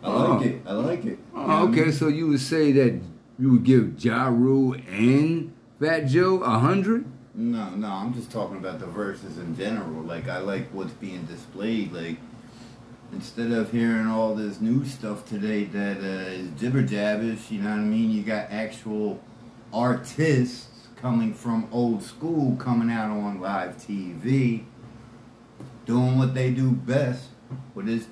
I 0.02 0.06
Oh. 0.08 0.34
like 0.34 0.46
it. 0.46 0.62
I 0.66 0.72
like 0.72 1.04
it. 1.04 1.04
You 1.04 1.18
know 1.34 1.44
Oh, 1.44 1.50
I 1.50 1.60
okay, 1.62 1.82
mean? 1.82 1.92
so 1.92 2.08
you 2.08 2.28
would 2.28 2.40
say 2.40 2.72
that 2.72 3.00
you 3.42 3.50
would 3.50 3.64
give 3.64 4.04
Ja 4.04 4.28
Rule 4.28 4.76
and 4.88 5.52
Fat 5.80 6.06
Joe 6.06 6.44
a 6.44 6.60
hundred? 6.60 7.04
No, 7.34 7.70
no, 7.70 7.88
I'm 7.88 8.14
just 8.14 8.30
talking 8.30 8.56
about 8.56 8.78
the 8.78 8.86
Verzuz 8.86 9.36
in 9.36 9.56
general. 9.56 10.04
Like 10.04 10.28
I 10.28 10.38
like 10.38 10.68
what's 10.68 10.92
being 10.92 11.24
displayed. 11.24 11.92
Like 11.92 12.18
instead 13.12 13.50
of 13.50 13.72
hearing 13.72 14.06
all 14.06 14.36
this 14.36 14.60
new 14.60 14.84
stuff 14.84 15.26
today 15.26 15.64
that 15.64 15.96
uh, 15.96 16.30
is 16.30 16.50
jibber 16.60 16.84
jabbish, 16.84 17.50
you 17.50 17.60
know 17.60 17.70
what 17.70 17.78
I 17.78 17.82
mean? 17.82 18.12
You 18.12 18.22
got 18.22 18.48
actual 18.52 19.20
artists 19.72 20.68
coming 20.94 21.34
from 21.34 21.66
old 21.72 22.04
school 22.04 22.54
coming 22.54 22.92
out 22.92 23.10
on 23.10 23.40
live 23.40 23.76
TV, 23.76 24.62
doing 25.84 26.16
what 26.16 26.32
they 26.32 26.52
do 26.52 26.70
best. 26.70 27.24
What 27.74 27.88
is 27.88 28.06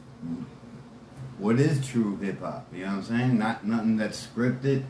what 1.38 1.61
is 1.61 1.87
true 1.87 2.16
hip 2.16 2.40
hop? 2.40 2.66
You 2.75 2.81
know 2.81 2.97
what 2.97 2.97
I'm 2.97 3.03
saying? 3.05 3.38
Not 3.38 3.64
nothing 3.64 3.97
that's 3.97 4.27
scripted. 4.27 4.87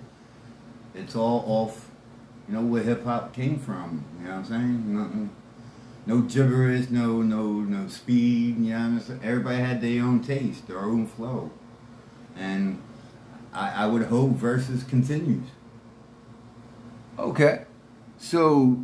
It's 0.95 1.15
all 1.15 1.45
off 1.47 1.91
you 2.51 2.57
know 2.57 2.63
where 2.63 2.83
hip 2.83 3.05
hop 3.05 3.33
came 3.33 3.59
from. 3.59 4.05
You 4.19 4.25
know 4.25 4.31
what 4.31 4.39
I'm 4.39 4.45
saying? 4.45 4.97
Nothing, 4.97 5.31
no 6.07 6.21
gibberish, 6.23 6.91
no 6.91 7.23
no 7.23 7.61
no 7.61 7.87
speed. 7.87 8.59
You 8.59 8.73
know 8.73 8.99
what 8.99 9.09
I'm? 9.09 9.21
Everybody 9.23 9.57
had 9.59 9.81
their 9.81 10.03
own 10.03 10.21
taste, 10.21 10.67
their 10.67 10.81
own 10.81 11.07
flow, 11.07 11.53
and 12.37 12.83
I, 13.53 13.85
I 13.85 13.87
would 13.87 14.03
hope 14.07 14.33
Verzuz 14.33 14.89
continues. 14.89 15.47
Okay, 17.19 17.67
so 18.19 18.83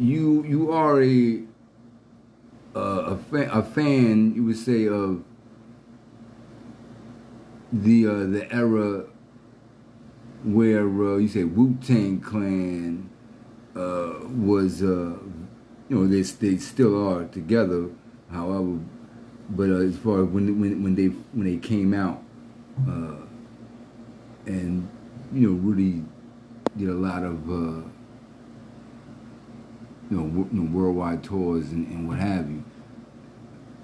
you 0.00 0.42
you 0.44 0.72
are 0.72 1.00
a 1.00 1.42
a 2.74 3.16
fan, 3.16 3.50
a 3.50 3.62
fan 3.62 4.34
you 4.34 4.44
would 4.44 4.56
say 4.58 4.88
of 4.88 5.22
the 7.72 8.06
uh, 8.06 8.24
the 8.24 8.52
era 8.52 9.04
where 10.44 10.86
uh, 10.86 11.16
you 11.16 11.28
say 11.28 11.44
Wu 11.44 11.76
Tang 11.82 12.20
Clan 12.20 13.10
uh, 13.74 14.14
was 14.36 14.82
uh, 14.82 15.18
you 15.88 15.96
know 15.96 16.06
they 16.06 16.22
they 16.22 16.56
still 16.58 17.08
are 17.08 17.24
together, 17.26 17.88
however, 18.30 18.78
but 19.50 19.70
uh, 19.70 19.76
as 19.76 19.96
far 19.96 20.22
as 20.22 20.28
when 20.28 20.60
when 20.60 20.82
when 20.82 20.94
they 20.94 21.06
when 21.06 21.44
they 21.46 21.56
came 21.56 21.94
out 21.94 22.22
uh, 22.88 23.16
and 24.46 24.88
you 25.32 25.48
know 25.48 25.54
really 25.54 26.04
did 26.76 26.88
a 26.88 26.94
lot 26.94 27.24
of 27.24 27.50
uh, 27.50 27.82
you 30.10 30.16
know, 30.16 30.48
you 30.52 30.60
know 30.60 30.72
worldwide 30.72 31.22
tours 31.24 31.70
and, 31.70 31.86
and 31.88 32.08
what 32.08 32.18
have 32.18 32.50
you. 32.50 32.64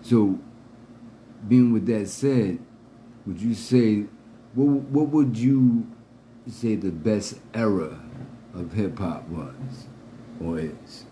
So, 0.03 0.39
being 1.49 1.73
with 1.73 1.87
that 1.87 2.09
said, 2.09 2.59
would 3.27 3.41
you 3.41 3.55
say 3.55 4.05
what 4.55 4.65
what 4.65 5.09
would 5.09 5.37
you 5.37 5.87
say 6.49 6.77
the 6.77 6.91
best 6.91 7.39
era 7.55 8.01
of 8.55 8.73
hip 8.73 8.99
hop 8.99 9.29
was 9.29 9.87
or 10.43 10.59
is? 10.59 11.05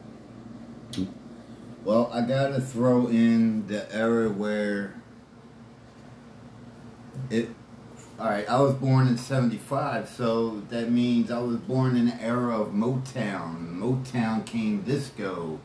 Well, 1.84 2.10
I 2.12 2.22
gotta 2.22 2.60
throw 2.60 3.08
in 3.08 3.66
the 3.66 3.92
era 3.94 4.28
where 4.28 4.94
it. 7.30 7.48
All 8.20 8.28
right, 8.28 8.48
I 8.48 8.60
was 8.60 8.74
born 8.74 9.08
in 9.08 9.16
'75, 9.18 10.08
so 10.08 10.62
that 10.68 10.92
means 10.92 11.30
I 11.30 11.40
was 11.40 11.56
born 11.56 11.96
in 11.96 12.06
the 12.06 12.22
era 12.22 12.60
of 12.60 12.68
Motown. 12.68 13.78
Motown 13.78 14.46
came 14.46 14.82
disco, 14.82 15.58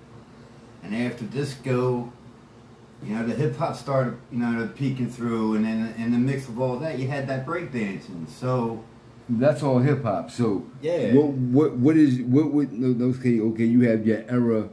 and 0.81 0.95
after 0.95 1.25
disco, 1.25 2.11
you 3.03 3.13
know, 3.13 3.27
the 3.27 3.35
hip 3.35 3.55
hop 3.57 3.75
started, 3.75 4.17
you 4.31 4.39
know, 4.39 4.67
peeking 4.75 5.09
through, 5.09 5.55
and 5.55 5.65
then 5.65 5.93
in 5.99 6.11
the 6.11 6.17
mix 6.17 6.47
of 6.47 6.59
all 6.59 6.77
that, 6.77 6.97
you 6.97 7.07
had 7.07 7.27
that 7.27 7.45
breakdancing. 7.45 8.27
So 8.27 8.83
That's 9.29 9.61
all 9.61 9.79
hip 9.79 10.03
hop. 10.03 10.31
So 10.31 10.65
Yeah. 10.81 11.13
what 11.13 11.27
what 11.33 11.77
what 11.77 11.97
is 11.97 12.21
what 12.21 12.51
would 12.51 12.71
okay 13.01 13.39
okay 13.39 13.65
you 13.65 13.81
have 13.81 14.07
your 14.07 14.23
era 14.29 14.69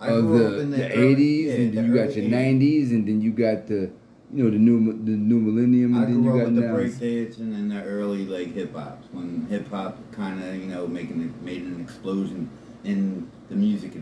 of 0.00 0.28
the 0.28 0.64
the 0.64 0.98
eighties, 0.98 1.46
yeah, 1.46 1.54
and 1.54 1.72
the 1.72 1.76
then 1.76 1.84
you 1.86 1.94
got 1.94 2.16
your 2.16 2.28
nineties, 2.28 2.92
and 2.92 3.06
then 3.06 3.20
you 3.20 3.30
got 3.30 3.66
the 3.66 3.90
you 4.32 4.44
know 4.44 4.50
the 4.50 4.58
new 4.58 4.92
the 5.04 5.12
new 5.12 5.38
millennium, 5.40 5.94
and 5.94 6.02
I 6.02 6.06
then 6.06 6.22
grew 6.22 6.24
you 6.24 6.30
up 6.30 6.36
got 6.38 6.52
with 6.52 6.56
the 6.56 7.06
breakdancing 7.06 7.54
and 7.54 7.70
the 7.70 7.82
early 7.82 8.26
like 8.26 8.52
hip 8.54 8.74
hop 8.74 9.02
when 9.12 9.46
hip 9.48 9.70
hop 9.70 9.98
kind 10.12 10.42
of 10.42 10.54
you 10.56 10.66
know 10.66 10.86
making 10.86 11.34
made 11.44 11.62
an 11.62 11.80
explosion 11.80 12.50
in 12.84 13.30
the 13.48 13.54
music 13.56 13.92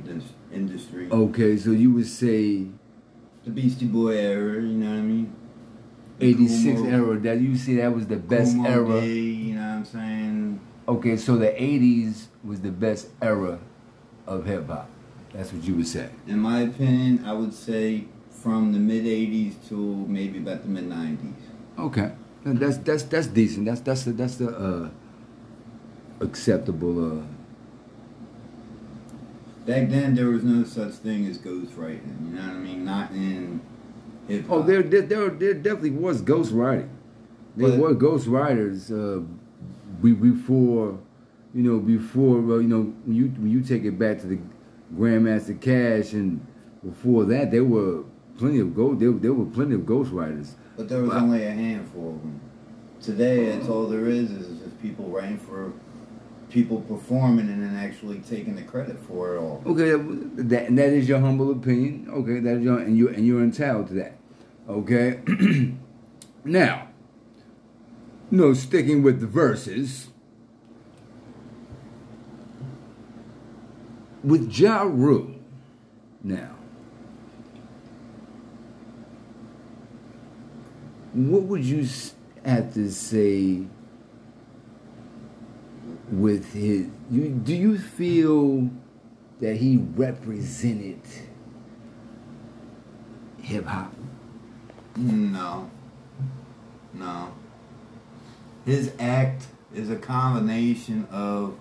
industry. 0.53 1.09
Okay, 1.11 1.57
so 1.57 1.71
you 1.71 1.93
would 1.93 2.07
say 2.07 2.67
The 3.45 3.51
Beastie 3.51 3.87
Boy 3.87 4.17
era, 4.17 4.61
you 4.63 4.79
know 4.79 4.91
what 4.91 4.99
I 4.99 5.01
mean? 5.03 5.33
Eighty 6.21 6.49
six 6.49 6.81
era. 6.83 7.19
That 7.19 7.41
you 7.41 7.57
say 7.57 7.77
that 7.77 7.95
was 7.95 8.07
the 8.07 8.17
best 8.17 8.57
Moe 8.57 8.67
era. 8.67 9.01
Day, 9.01 9.07
you 9.09 9.52
know 9.52 9.52
what 9.52 9.52
I'm 9.83 9.87
saying? 9.87 10.61
Okay, 10.89 11.17
so 11.17 11.37
the 11.37 11.51
eighties 11.63 12.29
was 12.45 12.61
the 12.61 12.71
best 12.71 13.09
era 13.21 13.59
of 14.27 14.47
hip 14.47 14.67
hop. 14.69 14.89
That's 15.33 15.53
what 15.53 15.63
you 15.65 15.77
would 15.77 15.87
say. 15.87 16.11
In 16.27 16.39
my 16.39 16.61
opinion, 16.63 17.25
I 17.25 17.33
would 17.33 17.55
say 17.55 18.05
from 18.31 18.73
the 18.73 18.79
mid 18.79 19.05
'80s 19.05 19.55
to 19.69 19.77
maybe 19.77 20.39
about 20.39 20.63
the 20.63 20.69
mid 20.69 20.85
'90s. 20.89 21.33
Okay, 21.79 22.13
that's 22.45 22.79
that's 22.79 23.03
that's 23.05 23.27
decent. 23.29 23.67
That's 23.67 23.81
that's 23.81 24.05
the, 24.05 24.13
that's 24.13 24.37
the 24.37 24.49
uh, 24.49 24.91
acceptable. 26.21 27.21
Uh, 27.21 27.23
Back 29.65 29.91
then, 29.91 30.17
there 30.17 30.27
was 30.27 30.43
no 30.43 30.65
such 30.65 30.95
thing 30.95 31.25
as 31.27 31.39
ghostwriting. 31.39 32.19
You 32.31 32.35
know 32.35 32.41
what 32.43 32.51
I 32.51 32.59
mean? 32.59 32.85
Not 32.85 33.13
in 33.13 33.61
hip 34.27 34.49
hop. 34.49 34.57
oh, 34.59 34.63
there, 34.63 34.83
there 34.83 35.03
there 35.03 35.31
there 35.31 35.55
definitely 35.55 35.91
was 35.93 36.21
ghost 36.21 36.53
writing. 36.53 36.91
There 37.57 37.69
But- 37.71 37.79
were 37.79 37.95
ghost 37.95 38.27
writers 38.27 38.91
uh, 38.91 39.21
be- 40.03 40.13
before, 40.13 40.99
you 41.55 41.63
know, 41.63 41.79
before 41.79 42.39
uh, 42.39 42.59
you 42.59 42.69
know 42.69 42.83
when 43.05 43.17
you 43.17 43.27
when 43.39 43.51
you 43.51 43.63
take 43.63 43.85
it 43.85 43.99
back 43.99 44.21
to 44.21 44.27
the 44.27 44.39
Grandmaster 44.95 45.59
Caz 45.59 46.13
and 46.13 46.45
before 46.85 47.25
that 47.27 47.51
there 47.51 47.65
were 47.65 48.05
plenty 48.39 48.59
of 48.59 48.75
ghost 48.75 49.01
there, 49.01 49.13
there 49.13 49.33
were 49.33 49.47
plenty 49.47 49.75
of 49.75 49.87
ghost 49.87 50.11
writers. 50.13 50.57
But 50.77 50.89
there 50.89 51.03
was 51.03 51.11
Wow. 51.11 51.21
only 51.25 51.45
a 51.45 51.51
handful 51.51 52.15
of 52.17 52.21
them. 52.23 52.41
Today, 53.01 53.47
it's 53.47 53.69
all 53.69 53.87
there 53.89 54.07
is 54.09 54.31
is 54.31 54.59
just 54.61 54.81
people 54.81 55.07
writing 55.09 55.37
for 55.39 55.73
people 56.51 56.81
performing 56.83 57.49
and 57.49 57.63
then 57.63 57.75
actually 57.75 58.19
taking 58.21 58.55
the 58.55 58.63
credit 58.63 58.99
for 59.09 59.35
it 59.35 59.39
all. 59.39 59.63
Okay, 59.67 59.91
that 60.43 60.69
and 60.69 60.79
that 60.79 60.91
is 60.91 61.09
your 61.09 61.19
humble 61.21 61.51
opinion. 61.51 62.09
Okay, 62.11 62.41
that 62.41 62.57
is 62.59 62.63
your 62.63 62.79
and 62.79 62.97
you 62.97 63.09
and 63.09 63.27
you're 63.27 63.43
entitled 63.43 63.89
to 63.89 63.95
that. 63.95 64.17
Okay, 64.69 65.21
now, 66.45 66.89
no, 68.33 68.55
sticking 68.55 69.03
with 69.03 69.21
the 69.21 69.27
Verzuz. 69.27 70.07
With 74.25 74.51
Ja 74.51 74.83
Rule, 74.83 75.35
now, 76.25 76.57
what 81.13 81.43
would 81.43 81.63
you 81.63 81.87
have 82.43 82.73
to 82.73 82.91
say 82.91 83.65
with 86.11 86.55
his? 86.55 86.87
You 87.11 87.29
do 87.31 87.55
you 87.55 87.79
feel 87.79 88.71
that 89.41 89.57
he 89.57 89.77
represented 89.77 91.03
hip 93.43 93.67
hop? 93.67 93.93
No. 94.97 95.71
No. 96.95 97.35
His 98.65 98.93
act 98.99 99.47
is 99.75 99.91
a 99.91 99.97
combination 99.97 101.07
of 101.11 101.59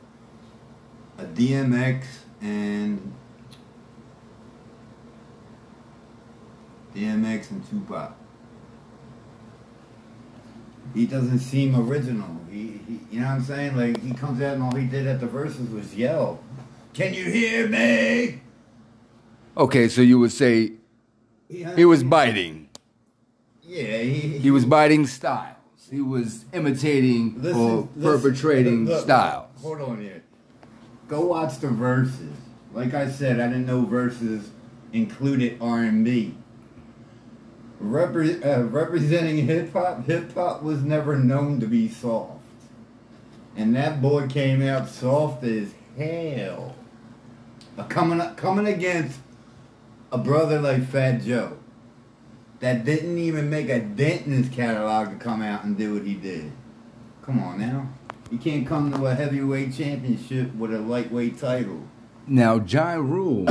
a 1.17 1.23
DMX 1.25 2.03
and 2.41 3.13
DMX 6.95 7.51
and 7.51 7.67
Tupac. 7.69 8.13
He 10.93 11.05
doesn't 11.05 11.39
seem 11.39 11.75
original. 11.75 12.27
He, 12.51 12.79
he, 12.87 12.99
you 13.11 13.19
know 13.21 13.27
what 13.27 13.33
I'm 13.33 13.43
saying? 13.43 13.77
Like 13.77 14.01
he 14.01 14.13
comes 14.13 14.41
out 14.41 14.55
and 14.55 14.63
all 14.63 14.75
he 14.75 14.85
did 14.85 15.07
at 15.07 15.21
the 15.21 15.27
Verzuz 15.27 15.71
was 15.73 15.95
yell, 15.95 16.43
"Can 16.93 17.13
you 17.13 17.23
hear 17.23 17.67
me?" 17.67 18.41
Okay, 19.57 19.87
so 19.87 20.01
you 20.01 20.19
would 20.19 20.31
say 20.31 20.73
he 21.47 21.85
was 21.85 22.03
biting. 22.03 22.69
Yeah, 23.63 23.97
he, 23.99 24.37
He 24.39 24.51
was 24.51 24.65
biting 24.65 25.07
styles. 25.07 25.60
He 25.91 25.99
was 25.99 26.45
imitating 26.53 27.35
Listen- 27.41 27.61
or 27.61 27.89
listen- 27.97 28.21
perpetrating 28.21 28.85
look, 28.85 29.03
styles. 29.03 29.49
Hold 29.61 29.81
on 29.81 29.99
here. 30.01 30.23
Go 31.09 31.25
watch 31.25 31.59
the 31.59 31.67
Verzuz. 31.67 32.31
Like 32.73 32.93
I 32.93 33.09
said, 33.11 33.41
I 33.41 33.47
didn't 33.47 33.65
know 33.67 33.83
Verzuz 33.83 34.45
included 34.93 35.57
R 35.59 35.79
and 35.79 36.05
B. 36.05 36.35
Repre- 37.83 38.45
uh, 38.45 38.63
representing 38.65 39.45
hip 39.47 39.73
hop, 39.73 40.05
hip 40.05 40.33
hop 40.33 40.63
was 40.63 40.81
never 40.83 41.17
known 41.17 41.59
to 41.59 41.65
be 41.67 41.89
soft, 41.89 42.39
and 43.57 43.75
that 43.75 44.01
boy 44.01 44.27
came 44.27 44.61
out 44.61 44.87
soft 44.87 45.43
as 45.43 45.73
hell. 45.97 46.75
Uh, 47.77 47.83
coming 47.85 48.19
coming 48.35 48.67
against 48.67 49.19
a 50.11 50.17
brother 50.19 50.61
like 50.61 50.85
Fat 50.87 51.23
Joe, 51.23 51.57
that 52.61 52.85
didn't 52.85 53.17
even 53.17 53.49
make 53.49 53.69
a 53.69 53.79
dent 53.79 54.27
in 54.27 54.31
his 54.31 54.49
catalog 54.49 55.09
to 55.09 55.15
come 55.15 55.41
out 55.41 55.63
and 55.63 55.77
do 55.77 55.95
what 55.95 56.05
he 56.05 56.13
did. 56.13 56.51
Come 57.23 57.39
on 57.39 57.59
now. 57.59 57.89
You 58.31 58.37
can't 58.37 58.65
come 58.65 58.93
to 58.93 59.07
a 59.07 59.15
heavyweight 59.15 59.75
championship 59.75 60.55
with 60.55 60.73
a 60.73 60.79
lightweight 60.79 61.37
title. 61.37 61.83
Now, 62.27 62.63
Ja 62.63 62.93
Rule 62.93 63.45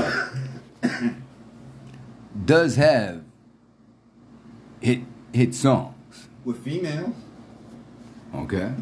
does 2.44 2.76
have 2.76 3.24
hit 4.80 5.00
hit 5.32 5.54
songs. 5.54 6.28
With 6.44 6.64
females. 6.64 7.14
Okay. 8.34 8.72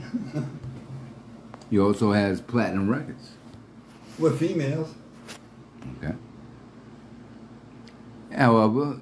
he 1.70 1.78
also 1.78 2.12
has 2.12 2.40
platinum 2.42 2.88
records. 2.88 3.32
With 4.18 4.38
females. 4.38 4.94
Okay. 5.96 6.14
However, 8.30 9.00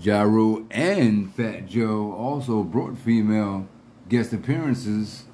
Ja 0.00 0.24
and 0.70 1.34
Fat 1.34 1.66
Joe 1.66 2.12
also 2.12 2.62
brought 2.62 2.96
female 2.96 3.68
guest 4.08 4.32
appearances 4.32 5.24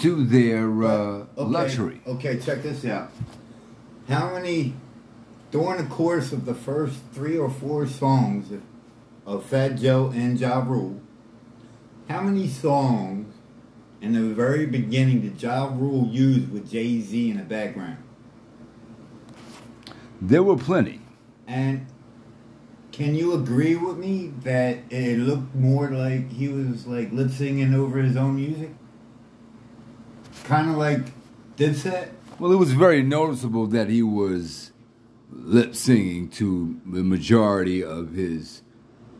to 0.00 0.24
their 0.24 0.84
uh, 0.84 0.88
Okay, 0.88 1.26
luxury. 1.36 2.00
Okay, 2.06 2.38
check 2.38 2.62
this 2.62 2.84
out. 2.84 3.10
How 4.08 4.32
many, 4.32 4.74
during 5.50 5.82
the 5.82 5.90
course 5.90 6.32
of 6.32 6.46
the 6.46 6.54
first 6.54 7.00
three 7.12 7.36
or 7.36 7.50
four 7.50 7.86
songs 7.86 8.52
of, 8.52 8.62
of 9.26 9.44
Fat 9.44 9.76
Joe 9.76 10.12
and 10.14 10.38
Ja 10.38 10.60
Rule, 10.60 11.00
how 12.08 12.22
many 12.22 12.46
songs 12.46 13.34
in 14.00 14.12
the 14.12 14.34
very 14.34 14.64
beginning 14.64 15.22
did 15.22 15.42
Ja 15.42 15.66
Rule 15.66 16.06
use 16.06 16.48
with 16.48 16.70
Jay 16.70 17.00
Z 17.00 17.30
in 17.30 17.36
the 17.36 17.42
background? 17.42 17.98
There 20.20 20.42
were 20.42 20.56
plenty. 20.56 21.00
And 21.46 21.86
can 22.98 23.14
you 23.14 23.32
agree 23.32 23.76
with 23.76 23.96
me 23.96 24.32
that 24.42 24.78
it 24.90 25.20
looked 25.20 25.54
more 25.54 25.88
like 25.88 26.32
he 26.32 26.48
was 26.48 26.84
like 26.84 27.12
lip 27.12 27.30
singing 27.30 27.72
over 27.72 28.02
his 28.02 28.16
own 28.16 28.34
music? 28.34 28.70
Kind 30.42 30.68
of 30.68 30.76
like 30.76 31.02
Dipset? 31.56 32.08
Well, 32.40 32.50
it 32.50 32.56
was 32.56 32.72
very 32.72 33.04
noticeable 33.04 33.68
that 33.68 33.88
he 33.88 34.02
was 34.02 34.72
lip 35.30 35.76
singing 35.76 36.28
to 36.30 36.80
the 36.84 37.04
majority 37.04 37.84
of 37.84 38.14
his 38.14 38.62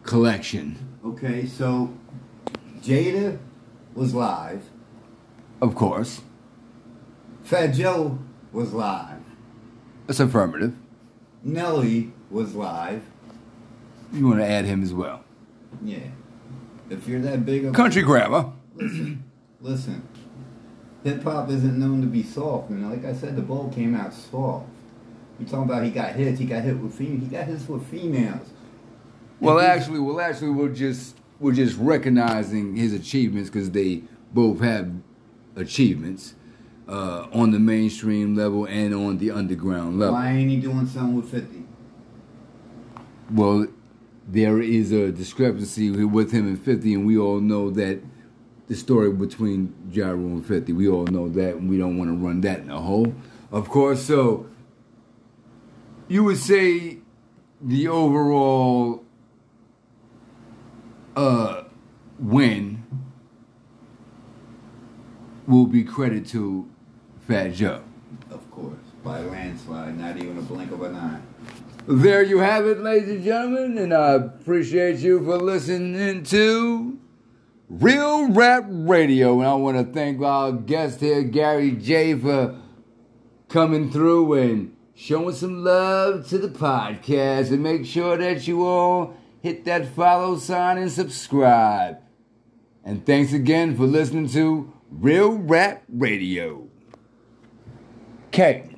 collection. 0.03 0.99
Okay, 1.05 1.47
so 1.47 1.95
Jada 2.81 3.39
was 3.95 4.13
live. 4.13 4.65
Of 5.63 5.77
course, 5.77 6.23
Fat 7.45 7.69
Joe 7.69 8.19
was 8.53 8.73
live. 8.73 9.23
that's 10.09 10.19
affirmative. 10.19 10.75
Nelly 11.45 12.13
was 12.29 12.57
live. 12.57 13.05
You 14.13 14.27
want 14.27 14.41
to 14.41 14.47
add 14.47 14.65
him 14.65 14.83
as 14.83 14.93
well. 14.93 15.25
Yeah. 15.83 15.99
If 16.91 17.07
you're 17.07 17.21
that 17.21 17.45
big 17.45 17.67
of 17.67 17.75
Country 17.75 18.03
grammar. 18.03 18.53
listen, 18.75 19.25
listen. 19.61 20.09
Hip 21.05 21.23
hop 21.23 21.51
isn't 21.51 21.79
known 21.79 22.01
to 22.01 22.07
be 22.07 22.23
soft, 22.23 22.71
and 22.71 22.91
like 22.91 23.05
I 23.05 23.15
said, 23.15 23.37
the 23.37 23.43
ball 23.43 23.71
came 23.71 23.95
out 23.95 24.13
soft. 24.13 24.69
You 25.39 25.47
talking 25.47 25.71
about 25.71 25.85
he 25.85 25.91
got 25.91 26.15
hits? 26.15 26.39
He 26.39 26.47
got 26.47 26.63
hit 26.63 26.77
with 26.79 26.95
females. 26.95 27.23
He 27.23 27.29
got 27.29 27.47
hits 27.47 27.69
with 27.69 27.87
females. 27.87 28.49
Well, 29.41 29.61
actually, 29.61 30.01
well, 30.01 30.21
actually, 30.21 30.51
we're 30.51 30.75
just 30.75 31.17
we're 31.39 31.53
just 31.53 31.77
recognizing 31.79 32.75
his 32.75 32.93
achievements 32.93 33.49
because 33.49 33.71
they 33.71 34.03
both 34.33 34.61
have 34.61 34.91
achievements 35.55 36.35
uh, 36.89 37.27
on 37.33 37.53
the 37.53 37.61
mainstream 37.61 38.35
level 38.35 38.65
and 38.65 38.93
on 38.93 39.19
the 39.19 39.31
underground 39.31 40.01
level. 40.01 40.15
Why 40.15 40.33
ain't 40.33 40.51
he 40.51 40.57
doing 40.57 40.87
something 40.87 41.15
with 41.15 41.31
Fifty? 41.31 41.65
Well, 43.31 43.69
there 44.29 44.61
is 44.61 44.93
a 44.93 45.11
discrepancy 45.11 45.91
with 45.91 46.33
him 46.33 46.47
and 46.47 46.63
50, 46.63 46.95
and 46.95 47.07
we 47.07 47.17
all 47.17 47.41
know 47.41 47.71
that 47.71 48.01
the 48.69 48.77
story 48.77 49.11
between 49.11 49.75
Ja 49.91 50.11
and 50.11 50.45
50. 50.45 50.73
We 50.75 50.89
all 50.89 51.07
know 51.07 51.29
that, 51.31 51.57
and 51.57 51.69
we 51.69 51.79
don't 51.79 51.97
want 51.97 52.11
to 52.11 52.17
run 52.17 52.43
that 52.43 52.61
in 52.61 52.71
a 52.71 52.81
hole, 52.81 53.15
of 53.51 53.69
course. 53.71 54.03
So, 54.03 54.47
you 56.07 56.25
would 56.25 56.37
say 56.37 56.99
the 57.63 57.89
overall 57.89 59.05
uh, 61.17 61.65
win 62.19 62.85
will 65.47 65.67
be 65.67 65.83
credit 65.83 66.27
to 66.29 66.69
Fat 67.27 67.55
Joe. 67.55 67.83
Of 68.31 68.51
course, 68.51 68.77
by 69.03 69.21
landslide, 69.21 69.99
not 69.99 70.19
even 70.19 70.37
a 70.37 70.43
blink 70.43 70.71
of 70.71 70.83
an 70.83 70.95
eye. 70.95 71.21
There 71.91 72.23
you 72.23 72.41
have 72.41 72.67
it, 72.67 72.81
ladies 72.81 73.09
and 73.09 73.25
gentlemen, 73.25 73.79
and 73.79 73.95
I 73.95 74.13
appreciate 74.13 74.99
you 74.99 75.25
for 75.25 75.39
listening 75.39 76.23
to 76.25 76.99
Real 77.71 78.29
Rap 78.31 78.67
Radio. 78.69 79.39
And 79.39 79.49
I 79.49 79.55
want 79.55 79.79
to 79.79 79.91
thank 79.91 80.21
our 80.21 80.53
guest 80.53 81.01
here, 81.01 81.23
Gary 81.23 81.71
J, 81.71 82.13
for 82.13 82.61
coming 83.49 83.91
through 83.91 84.35
and 84.35 84.77
showing 84.95 85.35
some 85.35 85.65
love 85.65 86.29
to 86.29 86.37
the 86.37 86.51
podcast. 86.51 87.53
And 87.53 87.63
make 87.63 87.87
sure 87.87 88.19
that 88.19 88.47
you 88.47 88.67
all 88.67 89.17
hit 89.41 89.65
that 89.65 89.89
follow 89.89 90.37
sign 90.37 90.77
and 90.77 90.93
subscribe. 90.93 92.03
And 92.85 93.07
thanks 93.07 93.33
again 93.33 93.75
for 93.75 93.85
listening 93.85 94.29
to 94.33 94.71
Real 94.91 95.39
Rap 95.39 95.85
Radio. 95.89 96.69
Okay. 98.27 98.78